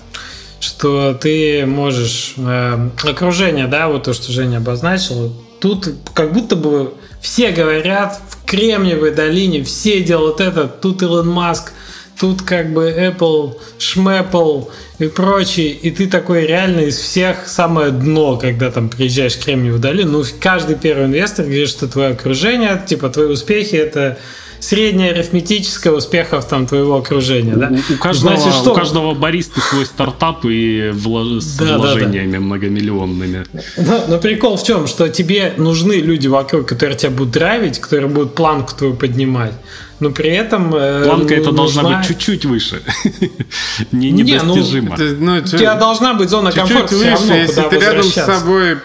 [0.59, 6.93] что ты можешь э, окружение, да, вот то, что Женя обозначил, тут как будто бы
[7.21, 11.73] все говорят в Кремниевой долине, все делают это, тут Илон Маск,
[12.20, 14.65] тут как бы Apple, Шмэппл
[14.99, 19.82] и прочие, и ты такой реально из всех самое дно, когда там приезжаешь в Кремниевую
[19.82, 24.17] долину, ну, каждый первый инвестор говорит, что твое окружение, типа, твои успехи, это
[24.59, 27.72] среднее арифметическое успехов там твоего окружения, да?
[27.72, 28.74] У, у каждого, Значит, что?
[28.74, 31.41] у каждого бариста свой стартап и влож...
[31.41, 32.43] с да, вложениями да, да.
[32.43, 33.45] многомиллионными.
[33.78, 38.09] Но, но прикол в чем, что тебе нужны люди вокруг, которые тебя будут драйвить, которые
[38.09, 39.53] будут планку твою поднимать.
[39.99, 40.73] Но при этом...
[40.73, 42.81] Э, Планка это должна быть чуть-чуть выше.
[43.91, 44.95] Не ну, недостижимо.
[44.97, 48.77] Ну, у тебя должна быть зона комфорта все равно, если ты рядом с собой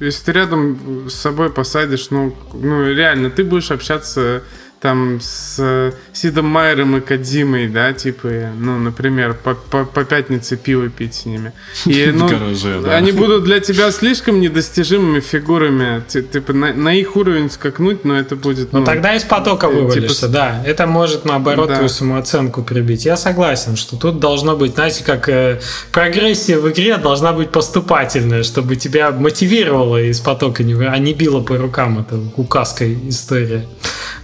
[0.00, 4.42] если ты рядом с собой посадишь, ну, ну реально, ты будешь общаться
[4.84, 10.90] там с Сидом Майером и Кадзимой, да, типа, ну, например, по, по, по пятнице пиво
[10.90, 11.52] пить с ними.
[11.86, 12.94] И, ну, гараже, да.
[12.94, 18.36] Они будут для тебя слишком недостижимыми фигурами, типа, на, на их уровень скакнуть, но это
[18.36, 18.74] будет...
[18.74, 20.32] Ну, ну тогда из потока типа вывалишься, типа...
[20.32, 20.62] да.
[20.66, 21.76] Это может, наоборот, да.
[21.76, 23.06] твою самооценку прибить.
[23.06, 25.62] Я согласен, что тут должно быть, знаете, как э,
[25.92, 31.56] прогрессия в игре должна быть поступательная, чтобы тебя мотивировало из потока, а не било по
[31.56, 32.00] рукам.
[32.00, 33.66] Это указка история.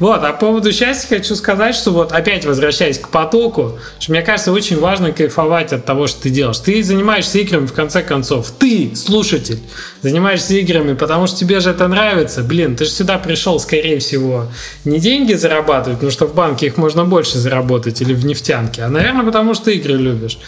[0.00, 4.20] Вот, а по поводу счастья хочу сказать, что вот опять возвращаясь к потоку, что мне
[4.20, 6.58] кажется очень важно кайфовать от того, что ты делаешь.
[6.58, 8.50] Ты занимаешься играми, в конце концов.
[8.58, 9.60] Ты, слушатель,
[10.02, 12.42] занимаешься играми, потому что тебе же это нравится.
[12.42, 14.48] Блин, ты же сюда пришел, скорее всего,
[14.84, 18.88] не деньги зарабатывать, потому что в банке их можно больше заработать или в нефтянке, а,
[18.88, 20.38] наверное, потому что игры любишь.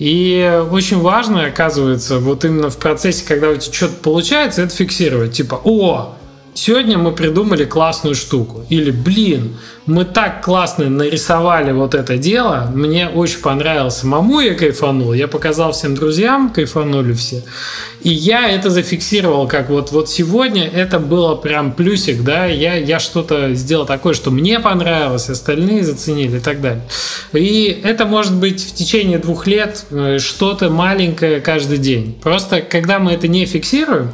[0.00, 5.32] И очень важно, оказывается, вот именно в процессе, когда у тебя что-то получается, это фиксировать.
[5.34, 6.16] Типа, о,
[6.54, 8.64] сегодня мы придумали классную штуку.
[8.70, 15.12] Или, блин, мы так классно нарисовали вот это дело, мне очень понравилось самому, я кайфанул,
[15.12, 17.42] я показал всем друзьям, кайфанули все.
[18.02, 22.98] И я это зафиксировал, как вот, вот сегодня это было прям плюсик, да, я, я
[22.98, 26.84] что-то сделал такое, что мне понравилось, остальные заценили и так далее.
[27.32, 32.18] И это может быть в течение двух лет э, что-то маленькое каждый день.
[32.22, 34.10] Просто когда мы это не фиксируем,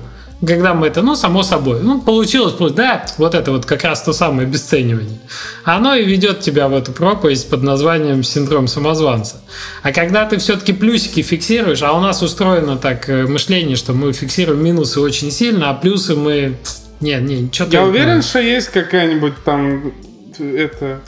[0.46, 4.12] когда мы это, ну, само собой, ну, получилось, да, вот это вот как раз то
[4.12, 5.18] самое обесценивание.
[5.64, 9.42] Оно и ведет тебя в эту пропасть под названием синдром самозванца.
[9.82, 14.12] А когда ты все-таки плюсики фиксируешь, а у нас устроено так э, мышление, что мы
[14.12, 16.56] фиксируем минусы очень сильно, а плюсы мы...
[17.00, 17.72] Не, не, что-то...
[17.72, 19.92] Я уверен, что есть какая-нибудь там
[20.38, 21.00] это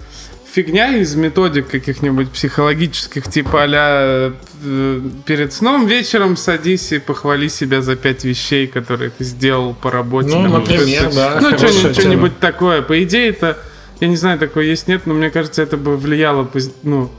[0.53, 4.35] фигня из методик каких-нибудь психологических, типа а
[5.25, 10.29] перед сном вечером садись и похвали себя за пять вещей, которые ты сделал по работе.
[10.29, 11.39] Ну, там, например, да.
[11.41, 12.83] Ну, что-нибудь, что-нибудь такое.
[12.83, 13.59] По идее, это,
[14.01, 16.49] я не знаю, такое есть, нет, но мне кажется, это бы влияло,
[16.83, 17.11] ну,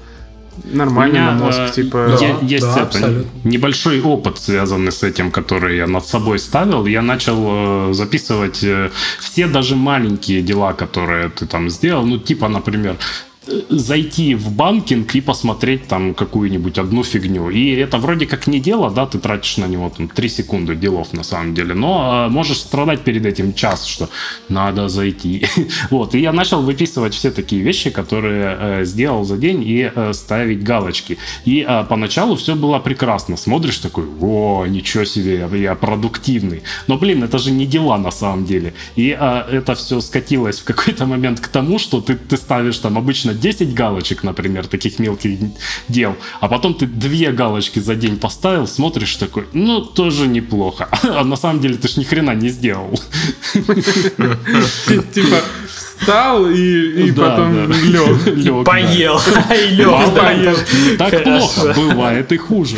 [0.64, 2.18] Нормально меня, на мозг, э, типа.
[2.20, 3.26] Да, есть да, это абсолютно.
[3.44, 6.86] небольшой опыт, связанный с этим, который я над собой ставил.
[6.86, 12.06] Я начал э, записывать э, все даже маленькие дела, которые ты там сделал.
[12.06, 12.98] Ну, типа, например,
[13.70, 17.50] зайти в банкинг и посмотреть там какую-нибудь одну фигню.
[17.50, 21.14] И это вроде как не дело, да, ты тратишь на него там 3 секунды делов
[21.14, 24.10] на самом деле, но э, можешь страдать перед этим час, что
[24.50, 25.46] надо зайти.
[25.90, 30.14] вот, и я начал выписывать все такие вещи, которые э, сделал за день и э,
[30.14, 31.18] ставить галочки.
[31.46, 33.38] И э, поначалу все было прекрасно.
[33.38, 36.64] Смотришь такой, о, ничего себе, я продуктивный.
[36.88, 38.74] Но, блин, это же не дела на самом деле.
[38.96, 42.98] И э, это все скатилось в какой-то момент к тому, что ты, ты ставишь там
[42.98, 45.40] обычно 10 галочек, например, таких мелких
[45.88, 50.90] дел, а потом ты две галочки за день поставил, смотришь такой, ну, тоже неплохо.
[51.14, 53.00] А на самом деле ты ж ни хрена не сделал.
[55.14, 55.38] Типа,
[56.04, 57.76] встал и, и да, потом да.
[57.76, 58.26] лег.
[58.38, 59.20] лег поел.
[59.34, 59.56] Да.
[59.56, 59.90] И лег.
[60.16, 60.56] Поел.
[60.98, 61.74] Так плохо.
[61.76, 62.78] Бывает и хуже.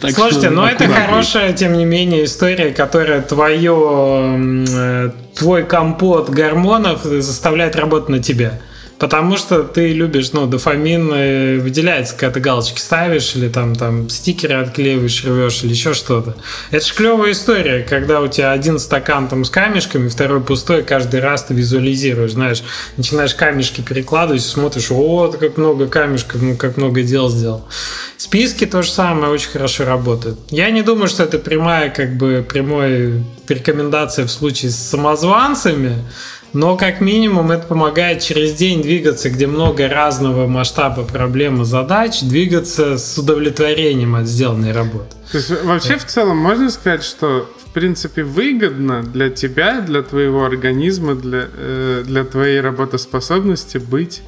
[0.00, 7.02] Слушайте, но ну, это хорошая, тем не менее, история, которая твое, э, твой компот гормонов
[7.04, 8.60] заставляет работать на тебя.
[8.98, 14.08] Потому что ты любишь, ну, дофамин э, выделяется, когда ты галочки ставишь, или там, там
[14.08, 16.36] стикеры отклеиваешь, рвешь, или еще что-то.
[16.72, 21.20] Это же клевая история, когда у тебя один стакан там с камешками, второй пустой, каждый
[21.20, 22.62] раз ты визуализируешь, знаешь,
[22.96, 27.68] начинаешь камешки перекладывать, смотришь, вот как много камешков, ну, как много дел сделал.
[28.16, 30.40] Списки то же самое очень хорошо работают.
[30.50, 36.04] Я не думаю, что это прямая, как бы, прямой рекомендация в случае с самозванцами,
[36.52, 42.20] но как минимум это помогает через день двигаться, где много разного масштаба проблем и задач,
[42.22, 45.14] двигаться с удовлетворением от сделанной работы.
[45.30, 50.44] То есть вообще в целом можно сказать, что в принципе выгодно для тебя, для твоего
[50.44, 54.22] организма, для, э, для твоей работоспособности быть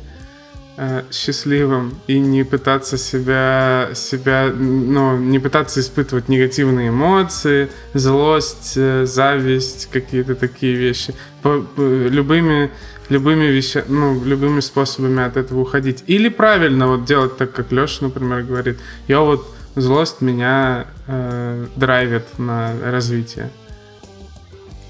[0.82, 9.04] Э, счастливым и не пытаться себя, себя, ну, не пытаться испытывать негативные эмоции, злость, э,
[9.04, 11.14] зависть, какие-то такие вещи.
[11.42, 12.70] По, по, любыми,
[13.10, 16.02] любыми вещами, ну, любыми способами от этого уходить.
[16.06, 18.78] Или правильно вот делать так, как Леша, например, говорит.
[19.06, 23.50] Я вот злость меня э, драйвит на развитие.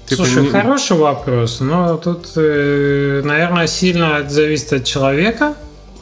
[0.05, 0.49] Типа Слушай, не...
[0.51, 5.57] хороший вопрос, но тут, э, наверное, сильно зависит от человека,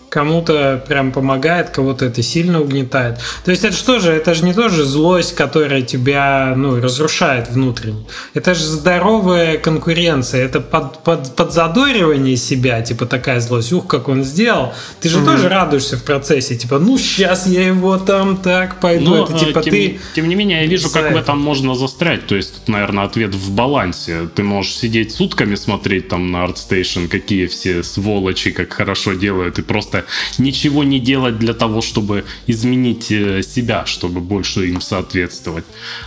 [0.10, 3.20] кому-то прям помогает, кого-то это сильно угнетает.
[3.46, 8.06] То есть это что же, это же не тоже злость, которая тебя ну, разрушает внутренне.
[8.34, 14.24] Это же здоровая конкуренция, это под, под, подзадоривание себя, типа такая злость, ух, как он
[14.24, 14.74] сделал.
[15.00, 15.26] Ты же mm-hmm.
[15.26, 19.16] тоже радуешься в процессе, типа, ну сейчас я его там так пойду.
[19.16, 20.00] Но, это типа тем, ты...
[20.16, 22.28] Тем не менее, я вижу, как в этом можно застрять.
[22.28, 24.30] То есть, наверное, ответ в балансе.
[24.36, 29.62] Ты можешь сидеть сутками смотреть там на ArtStation, какие все сволочи, как хорошо делают, и
[29.62, 35.66] просто просто ничего не делать для того, чтобы изменить э, себя, чтобы больше им соответствовать.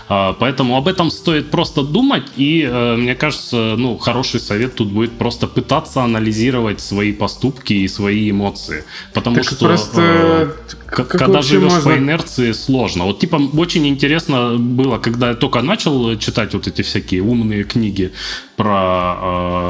[0.09, 4.89] А, поэтому об этом стоит просто думать, и э, мне кажется, ну, хороший совет тут
[4.89, 8.85] будет просто пытаться анализировать свои поступки и свои эмоции.
[9.15, 10.01] Потому так что просто...
[10.01, 10.51] Э,
[10.87, 11.91] как когда живешь можно...
[11.91, 13.05] по инерции, сложно.
[13.05, 18.13] Вот типа очень интересно было, когда я только начал читать вот эти всякие умные книги
[18.57, 19.17] про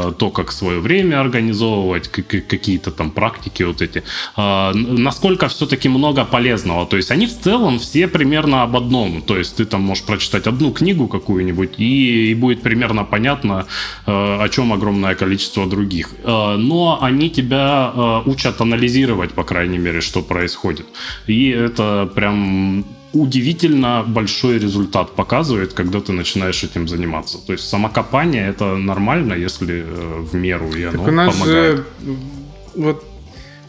[0.08, 4.02] э, то, как свое время организовывать, какие-то там практики вот эти.
[4.36, 6.86] Э, насколько все-таки много полезного.
[6.86, 9.22] То есть они в целом все примерно об одном.
[9.22, 13.66] То есть ты там можешь прочитать одну книгу какую-нибудь и, и будет примерно понятно,
[14.06, 16.10] э, о чем огромное количество других.
[16.24, 20.86] Э, но они тебя э, учат анализировать, по крайней мере, что происходит.
[21.26, 27.38] И это прям удивительно большой результат показывает, когда ты начинаешь этим заниматься.
[27.46, 31.76] То есть самокопание это нормально, если э, в меру, и оно так у нас помогает.
[31.76, 31.84] Же,
[32.74, 33.04] вот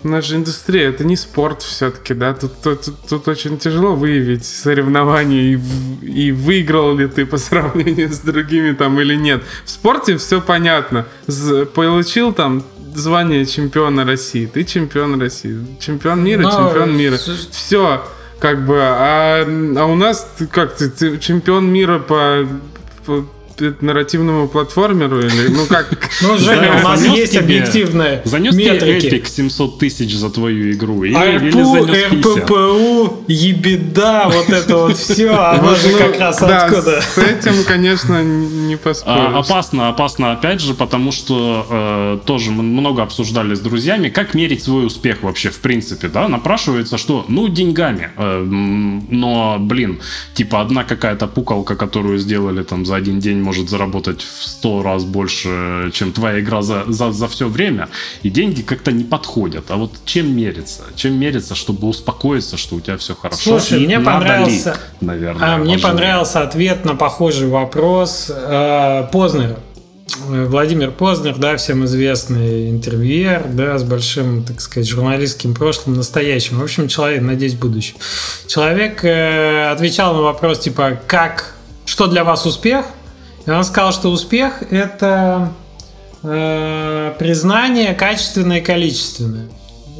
[0.03, 4.45] у нас же индустрия, это не спорт все-таки, да, тут, тут, тут очень тяжело выявить
[4.45, 5.59] соревнования и,
[6.05, 9.43] и выиграл ли ты по сравнению с другими там или нет.
[9.65, 11.05] В спорте все понятно.
[11.73, 12.63] Получил там
[12.95, 16.51] звание чемпиона России, ты чемпион России, чемпион мира, Но...
[16.51, 17.17] чемпион мира.
[17.51, 18.03] Все,
[18.43, 22.45] как бы, а, а у нас как ты, ты чемпион мира по,
[23.05, 23.25] по
[23.59, 25.89] нарративному платформеру или ну как?
[26.21, 31.03] Ну, Женя, у нас есть объективная Занес тебе Эпик 700 тысяч за твою игру?
[32.11, 37.01] РППУ, ебеда, вот это вот все, а вот же как раз откуда.
[37.01, 39.19] С этим, конечно, не поспоришь.
[39.19, 44.63] А, опасно, опасно опять же, потому что э, тоже много обсуждали с друзьями, как мерить
[44.63, 49.99] свой успех вообще в принципе, да, напрашивается, что, ну, деньгами, э, но, блин,
[50.33, 55.03] типа одна какая-то пукалка, которую сделали там за один день может заработать в 100 раз
[55.03, 57.87] больше, чем твоя игра за, за, за все время,
[58.23, 59.65] и деньги как-то не подходят.
[59.69, 60.83] А вот чем мериться?
[60.95, 63.59] Чем мериться, чтобы успокоиться, что у тебя все хорошо?
[63.59, 69.59] Слушай, и мне понравился, ли, наверное, а, мне понравился ответ на похожий вопрос э, Познера.
[70.27, 76.59] Владимир Познер, да, всем известный интервьюер, да, с большим, так сказать, журналистским прошлым, настоящим.
[76.59, 77.97] В общем, человек, надеюсь, будущем.
[78.47, 81.53] Человек э, отвечал на вопрос, типа, как,
[81.85, 82.85] что для вас успех?
[83.47, 85.53] Он сказал, что успех– это
[86.23, 89.47] э, признание качественное и количественное.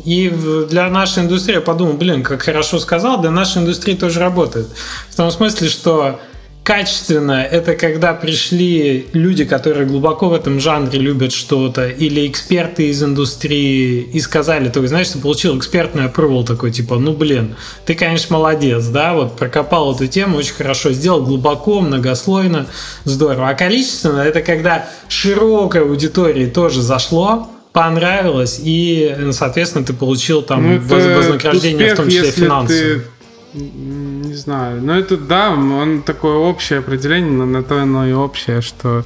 [0.05, 0.29] И
[0.69, 4.67] для нашей индустрии я подумал, блин, как хорошо сказал, для нашей индустрии тоже работает.
[5.09, 6.19] В том смысле, что
[6.63, 13.03] качественно это когда пришли люди, которые глубоко в этом жанре любят что-то, или эксперты из
[13.03, 17.55] индустрии и сказали, то знаешь, ты получил экспертный approval такой, типа, ну блин,
[17.85, 22.67] ты, конечно, молодец, да, вот прокопал эту тему, очень хорошо сделал, глубоко, многослойно,
[23.03, 23.49] здорово.
[23.49, 30.79] А количественно это когда широкой аудитории тоже зашло, понравилось, и, соответственно, ты получил там ну,
[30.79, 32.99] вознаграждение, успех, в том числе финансовое.
[32.99, 33.01] Ты
[33.53, 34.81] не знаю.
[34.81, 39.03] Но это да, он такое общее определение, но на то оно и общее, что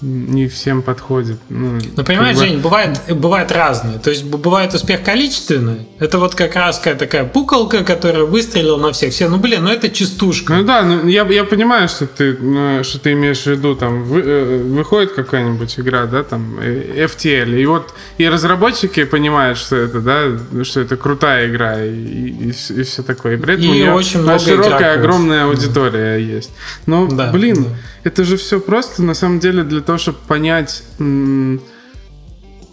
[0.00, 1.38] не всем подходит.
[1.48, 2.44] Ну, ну понимаешь, бы...
[2.44, 3.98] Жень, бывает, бывает разные.
[3.98, 5.86] То есть бывает успех количественный.
[5.98, 9.12] Это вот как раз такая пукалка, которая выстрелила на всех.
[9.12, 10.54] Все, ну блин, ну это чистушка.
[10.54, 14.04] Ну да, ну я, я понимаю, что ты, ну, что ты имеешь в виду, там
[14.04, 19.76] вы, э, выходит какая-нибудь игра, да, там э, FTL, и вот и разработчики понимают, что
[19.76, 23.34] это, да, что это крутая игра и, и, и все такое.
[23.34, 24.96] И при этом и у очень много широкая, игроков.
[24.96, 26.50] огромная аудитория есть.
[26.86, 27.76] Но, да, блин, да
[28.08, 30.82] это же все просто, на самом деле, для того, чтобы понять,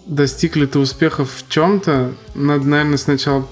[0.06, 3.46] достиг ли ты успеха в чем-то, надо, наверное, сначала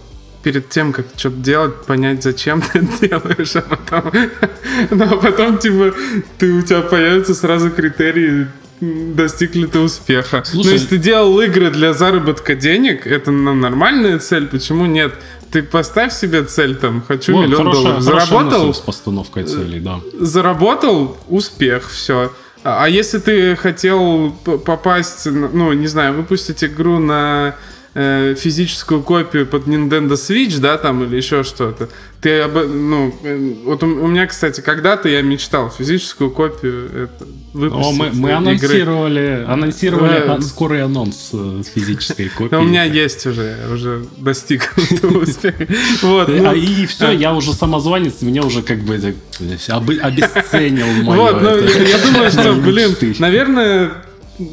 [0.44, 4.12] перед тем, как что-то делать, понять, зачем ты это делаешь, а потом,
[4.92, 5.94] ну, а потом, типа,
[6.38, 8.48] ты, у тебя появятся сразу критерии,
[8.80, 10.38] достиг ли ты успеха.
[10.38, 14.86] Ну, Слушай, Но если ты делал игры для заработка денег, это ну, нормальная цель, почему
[14.86, 15.14] нет?
[15.54, 18.04] Ты поставь себе цель там, хочу вот, миллион хорошая, долларов.
[18.04, 18.74] Заработал?
[18.74, 20.00] с постановкой целей, да.
[20.20, 22.34] Заработал, успех, все.
[22.64, 24.32] А, а если ты хотел
[24.66, 27.56] попасть, ну, не знаю, выпустить игру на
[27.94, 31.90] э, физическую копию под Nintendo Switch, да, там, или еще что-то,
[32.22, 37.28] ты, об, ну, э, вот у, у меня, кстати, когда-то я мечтал физическую копию это,
[37.54, 37.86] выпустить.
[37.86, 39.46] О, мы, мы анонсировали, игры.
[39.46, 40.42] анонсировали да.
[40.42, 42.56] скорый анонс э, физической копии.
[42.56, 44.74] у меня есть уже, уже достиг
[45.04, 45.68] успеха.
[46.02, 51.18] Вот, а, ну, и все, я уже самозванец, мне уже как бы обесценил мое.
[51.18, 53.92] Вот, ну, я думаю, что, блин, наверное,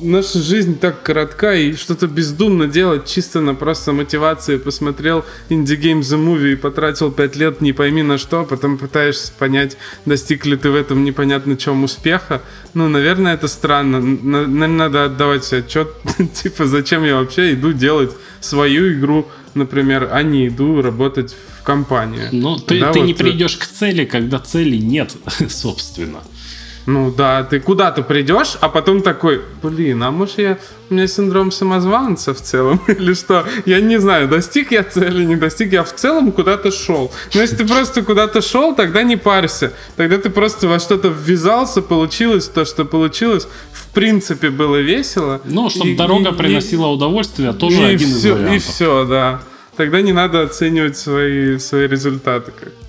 [0.02, 4.56] наша жизнь так коротка, и что-то бездумно делать чисто на просто мотивации.
[4.58, 8.78] Посмотрел Indie Game The Movie и потратил 5 лет не пойми на что, а потом
[8.78, 9.76] пытаешься понять,
[10.06, 12.42] достиг ли ты в этом непонятно чем успеха.
[12.74, 14.00] Ну, наверное, это странно.
[14.00, 15.88] Наверное, надо отдавать себе отчет,
[16.42, 22.28] типа, зачем я вообще иду делать свою игру, например, а не иду работать в компании.
[22.32, 23.06] Ну, ты, ты вот...
[23.06, 25.14] не придешь к цели, когда цели нет,
[25.48, 26.20] собственно.
[26.90, 31.52] Ну да, ты куда-то придешь, а потом такой, блин, а может я, у меня синдром
[31.52, 33.46] самозванца в целом, или что?
[33.64, 37.12] Я не знаю, достиг я цели, не достиг, я в целом куда-то шел.
[37.32, 39.72] Но если ты просто куда-то шел, тогда не парься.
[39.94, 43.46] Тогда ты просто во что-то ввязался, получилось то, что получилось.
[43.72, 45.40] В принципе, было весело.
[45.44, 48.54] Ну, чтобы и, дорога и, приносила и, удовольствие, тоже и один все, из вариантов.
[48.54, 49.42] И все, да.
[49.76, 52.79] Тогда не надо оценивать свои, свои результаты как-то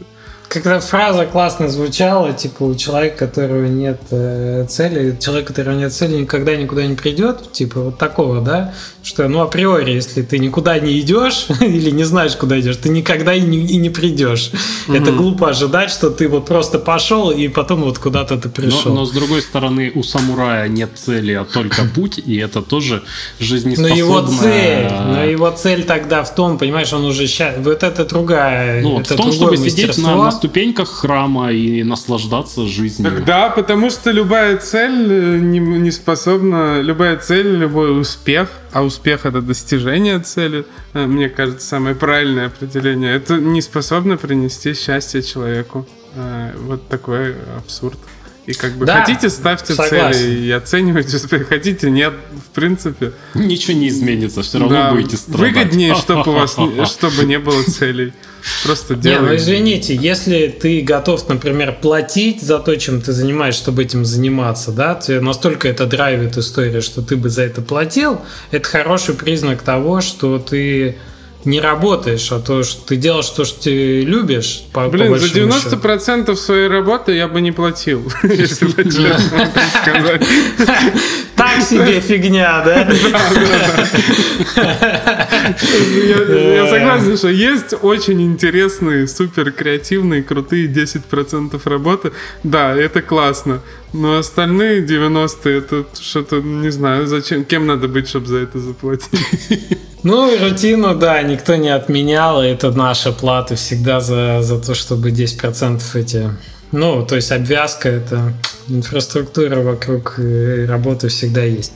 [0.51, 6.17] когда фраза классно звучала, типа у человека, которого нет э, цели, человек, которого нет цели,
[6.17, 10.99] никогда никуда не придет, типа вот такого, да, что, ну, априори, если ты никуда не
[10.99, 14.51] идешь или не знаешь, куда идешь, ты никогда и не, и не придешь.
[14.87, 14.97] Угу.
[14.97, 18.91] Это глупо ожидать, что ты вот просто пошел и потом вот куда-то ты пришел.
[18.91, 23.03] Но, но с другой стороны, у самурая нет цели, а только путь, и это тоже
[23.39, 23.89] жизнеспособная...
[23.89, 27.55] Но его цель, но его цель тогда в том, понимаешь, он уже сейчас...
[27.57, 28.81] Вот это другая...
[28.81, 33.11] Ну, это в том, чтобы сидеть на, на ступеньках храма и наслаждаться жизнью.
[33.11, 36.81] Так да, потому что любая цель э, не, не способна...
[36.81, 43.15] Любая цель, любой успех, а успех это достижение цели, э, мне кажется, самое правильное определение.
[43.15, 45.87] Это не способно принести счастье человеку.
[46.15, 47.99] Э, вот такой абсурд.
[48.47, 50.13] И как бы да, хотите, ставьте согласен.
[50.13, 51.49] цели и оценивайте успех.
[51.49, 53.11] Хотите, нет, в принципе.
[53.35, 55.53] Ничего не изменится, все равно да, будете страдать.
[55.53, 56.57] Выгоднее, чтобы у вас
[56.89, 58.13] чтобы не было целей.
[58.63, 59.21] Просто делай.
[59.21, 64.05] Не, ну извините, если ты готов, например, платить за то, чем ты занимаешься, чтобы этим
[64.05, 68.21] заниматься, да, тебе настолько это драйвит история, что ты бы за это платил,
[68.51, 70.97] это хороший признак того, что ты
[71.45, 74.63] не работаешь, а то, что ты делаешь то, что ты любишь.
[74.73, 76.35] По, Блин, по за 90% счету.
[76.35, 80.21] своей работы я бы не платил, если бы сказать.
[81.41, 82.81] Так себе фигня, да?
[85.61, 92.11] Я согласен, что есть очень интересные, супер креативные, крутые 10% работы.
[92.43, 93.61] Да, это классно.
[93.93, 99.09] Но остальные 90 это что-то, не знаю, зачем, кем надо быть, чтобы за это заплатить.
[100.03, 102.41] Ну, рутину, да, никто не отменял.
[102.41, 106.31] Это наша плата всегда за, за то, чтобы 10% эти...
[106.71, 108.33] Ну, то есть обвязка, это
[108.67, 110.15] инфраструктура вокруг
[110.67, 111.73] работы всегда есть.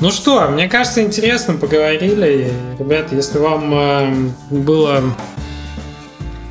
[0.00, 2.52] Ну что, мне кажется, интересно поговорили.
[2.78, 5.02] Ребята, если вам э, было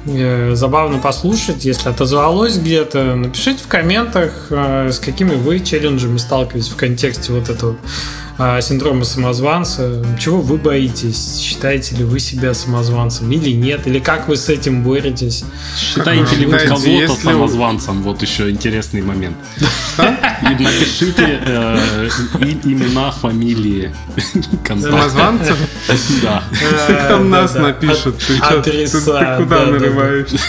[0.05, 6.75] забавно послушать, если отозвалось где-то, напишите в комментах, э, с какими вы челленджами сталкиваетесь в
[6.75, 7.75] контексте вот этого
[8.37, 10.03] синдрома самозванца.
[10.19, 11.39] Чего вы боитесь?
[11.39, 13.87] Считаете ли вы себя самозванцем или нет?
[13.87, 15.45] Или как вы с этим боретесь?
[15.77, 18.03] Считаете ли вы кого-то самозванцем?
[18.03, 19.37] Вот еще интересный момент.
[19.97, 22.09] И напишите э,
[22.63, 23.93] имена, фамилии.
[24.67, 25.57] Самозванцев?
[26.21, 26.43] Да.
[27.09, 28.17] Там нас напишут.
[28.63, 28.87] Ты
[29.37, 30.39] куда нарываешься?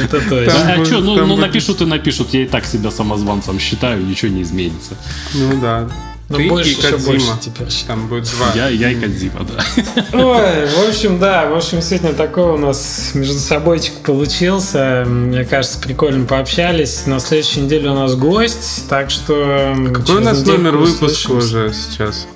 [0.00, 0.74] Это точно.
[0.74, 4.42] А что, ну, ну напишут и напишут, я и так себя самозванцем считаю, ничего не
[4.42, 4.96] изменится.
[5.34, 5.88] Ну да.
[6.28, 7.68] Но Ты больше, и больше теперь.
[7.86, 8.52] Там будет два.
[8.54, 9.64] Я, я и Кадзима, да.
[10.12, 11.46] Ой, в общем, да.
[11.50, 15.04] В общем, сегодня такой у нас между собойчик получился.
[15.06, 17.06] Мне кажется, прикольно пообщались.
[17.06, 19.76] На следующей неделе у нас гость, так что...
[19.92, 22.26] Какой у нас номер выпуска уже сейчас?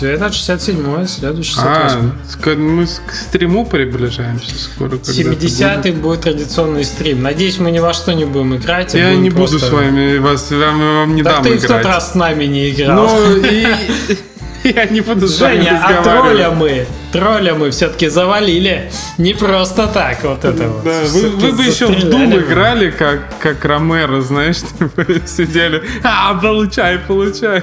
[0.00, 2.10] Это 67-й, следующий 68
[2.44, 4.90] А, мы к стриму приближаемся скоро.
[4.90, 6.02] 70-й будет.
[6.02, 7.22] будет традиционный стрим.
[7.22, 8.94] Надеюсь, мы ни во что не будем играть.
[8.94, 9.56] А Я не просто...
[9.56, 11.64] буду с вами, вас, вам, вам не да дам ты играть.
[11.64, 13.08] в тот раз с нами не играл.
[13.08, 13.66] Ну, и...
[14.74, 18.90] Я не буду с вами Женя, а тролля мы, тролля мы все-таки завалили.
[19.16, 20.82] Не просто так вот это вот.
[20.82, 25.82] Да, вы, вы бы еще в Дум играли, как, как Ромеро, знаешь, типа, сидели.
[26.02, 27.62] А, получай, получай.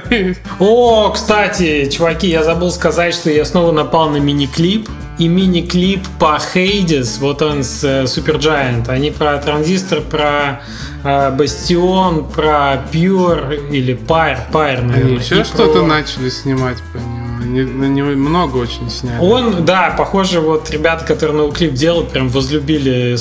[0.58, 4.88] О, кстати, чуваки, я забыл сказать, что я снова напал на мини-клип.
[5.18, 8.88] И мини-клип по Хейдис, вот он с э, Supergiant.
[8.88, 10.62] Они про транзистор, про
[11.04, 15.18] Бастион, про Pure или Pyre, Pyre, наверное.
[15.18, 15.86] Еще что-то про...
[15.86, 17.24] начали снимать по нему.
[17.44, 19.18] На него много очень сняли.
[19.20, 23.16] Он, да, похоже, вот ребята, которые новый клип делают, прям возлюбили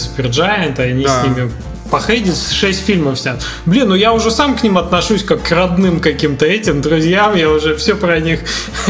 [0.80, 1.22] и они да.
[1.22, 1.52] с ними
[1.94, 3.40] по Хейдис 6 фильмов снят.
[3.68, 7.52] Блин, ну я уже сам к ним отношусь как к родным каким-то этим друзьям, я
[7.52, 8.40] уже все про них,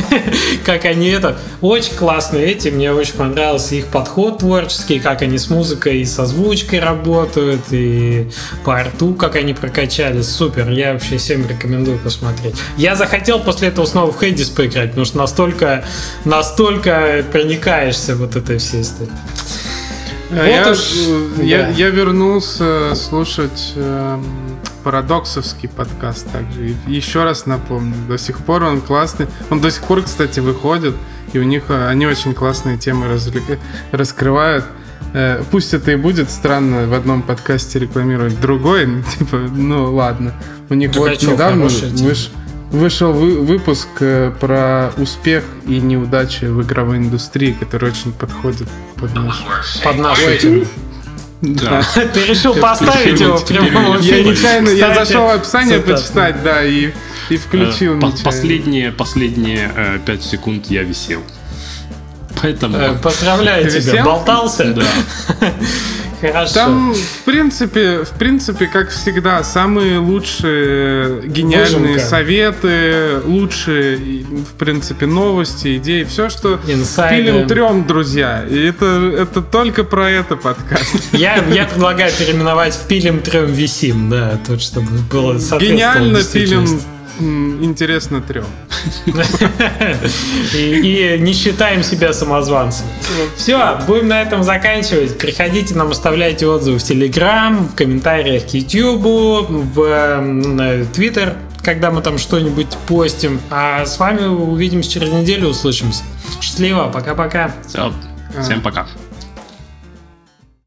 [0.65, 1.37] как они это.
[1.59, 6.23] Очень классные эти, мне очень понравился их подход творческий, как они с музыкой и со
[6.23, 8.29] озвучкой работают, и
[8.63, 10.29] по рту, как они прокачались.
[10.29, 12.55] Супер, я вообще всем рекомендую посмотреть.
[12.77, 15.83] Я захотел после этого снова в Хейдис поиграть, потому что настолько,
[16.23, 19.11] настолько проникаешься вот этой всей историей.
[20.33, 20.93] А вот я, уж,
[21.41, 21.69] я, да.
[21.69, 24.19] я вернулся слушать э,
[24.83, 26.69] парадоксовский подкаст также.
[26.69, 29.27] И еще раз напомню, до сих пор он классный.
[29.49, 30.95] Он до сих пор, кстати, выходит,
[31.33, 33.43] и у них э, они очень классные темы развлек...
[33.91, 34.65] раскрывают.
[35.13, 40.33] Э, пусть это и будет странно в одном подкасте рекламировать другой, типа, ну ладно.
[40.69, 42.31] У них так вот недавно выш...
[42.73, 49.13] Вышел вы, выпуск э, про успех и неудачи в игровой индустрии, который очень подходит под
[49.13, 49.43] наш.
[49.83, 50.65] Под нашу тему.
[51.41, 51.83] Да.
[52.13, 56.89] Ты решил поставить его в прямом Я нечаянно, я зашел в описание почитать, да, и,
[57.29, 61.21] и включил э, Последние, последние э, 5 секунд я висел.
[62.41, 62.75] Поэтому...
[62.75, 64.73] Э, поздравляю тебя, болтался?
[64.73, 64.83] Да.
[66.31, 66.53] Хорошо.
[66.53, 71.99] Там, в принципе, в принципе, как всегда, самые лучшие гениальные Выжимка.
[71.99, 77.17] советы, лучшие, в принципе, новости, идеи, все, что Инсайды.
[77.23, 78.45] пилим трем, друзья.
[78.49, 78.85] И это,
[79.17, 80.95] это только про это подкаст.
[81.13, 86.67] Я, я предлагаю переименовать в пилим трем висим, да, тут чтобы было Гениально пилим
[87.19, 88.45] интересно трем.
[90.55, 92.85] И, не считаем себя самозванцем.
[93.35, 95.17] Все, будем на этом заканчивать.
[95.17, 102.17] Приходите нам, оставляйте отзывы в Телеграм, в комментариях к YouTube, в Твиттер, когда мы там
[102.17, 103.39] что-нибудь постим.
[103.49, 106.03] А с вами увидимся через неделю, услышимся.
[106.41, 107.53] Счастливо, пока-пока.
[107.67, 107.93] Все,
[108.41, 108.87] всем пока.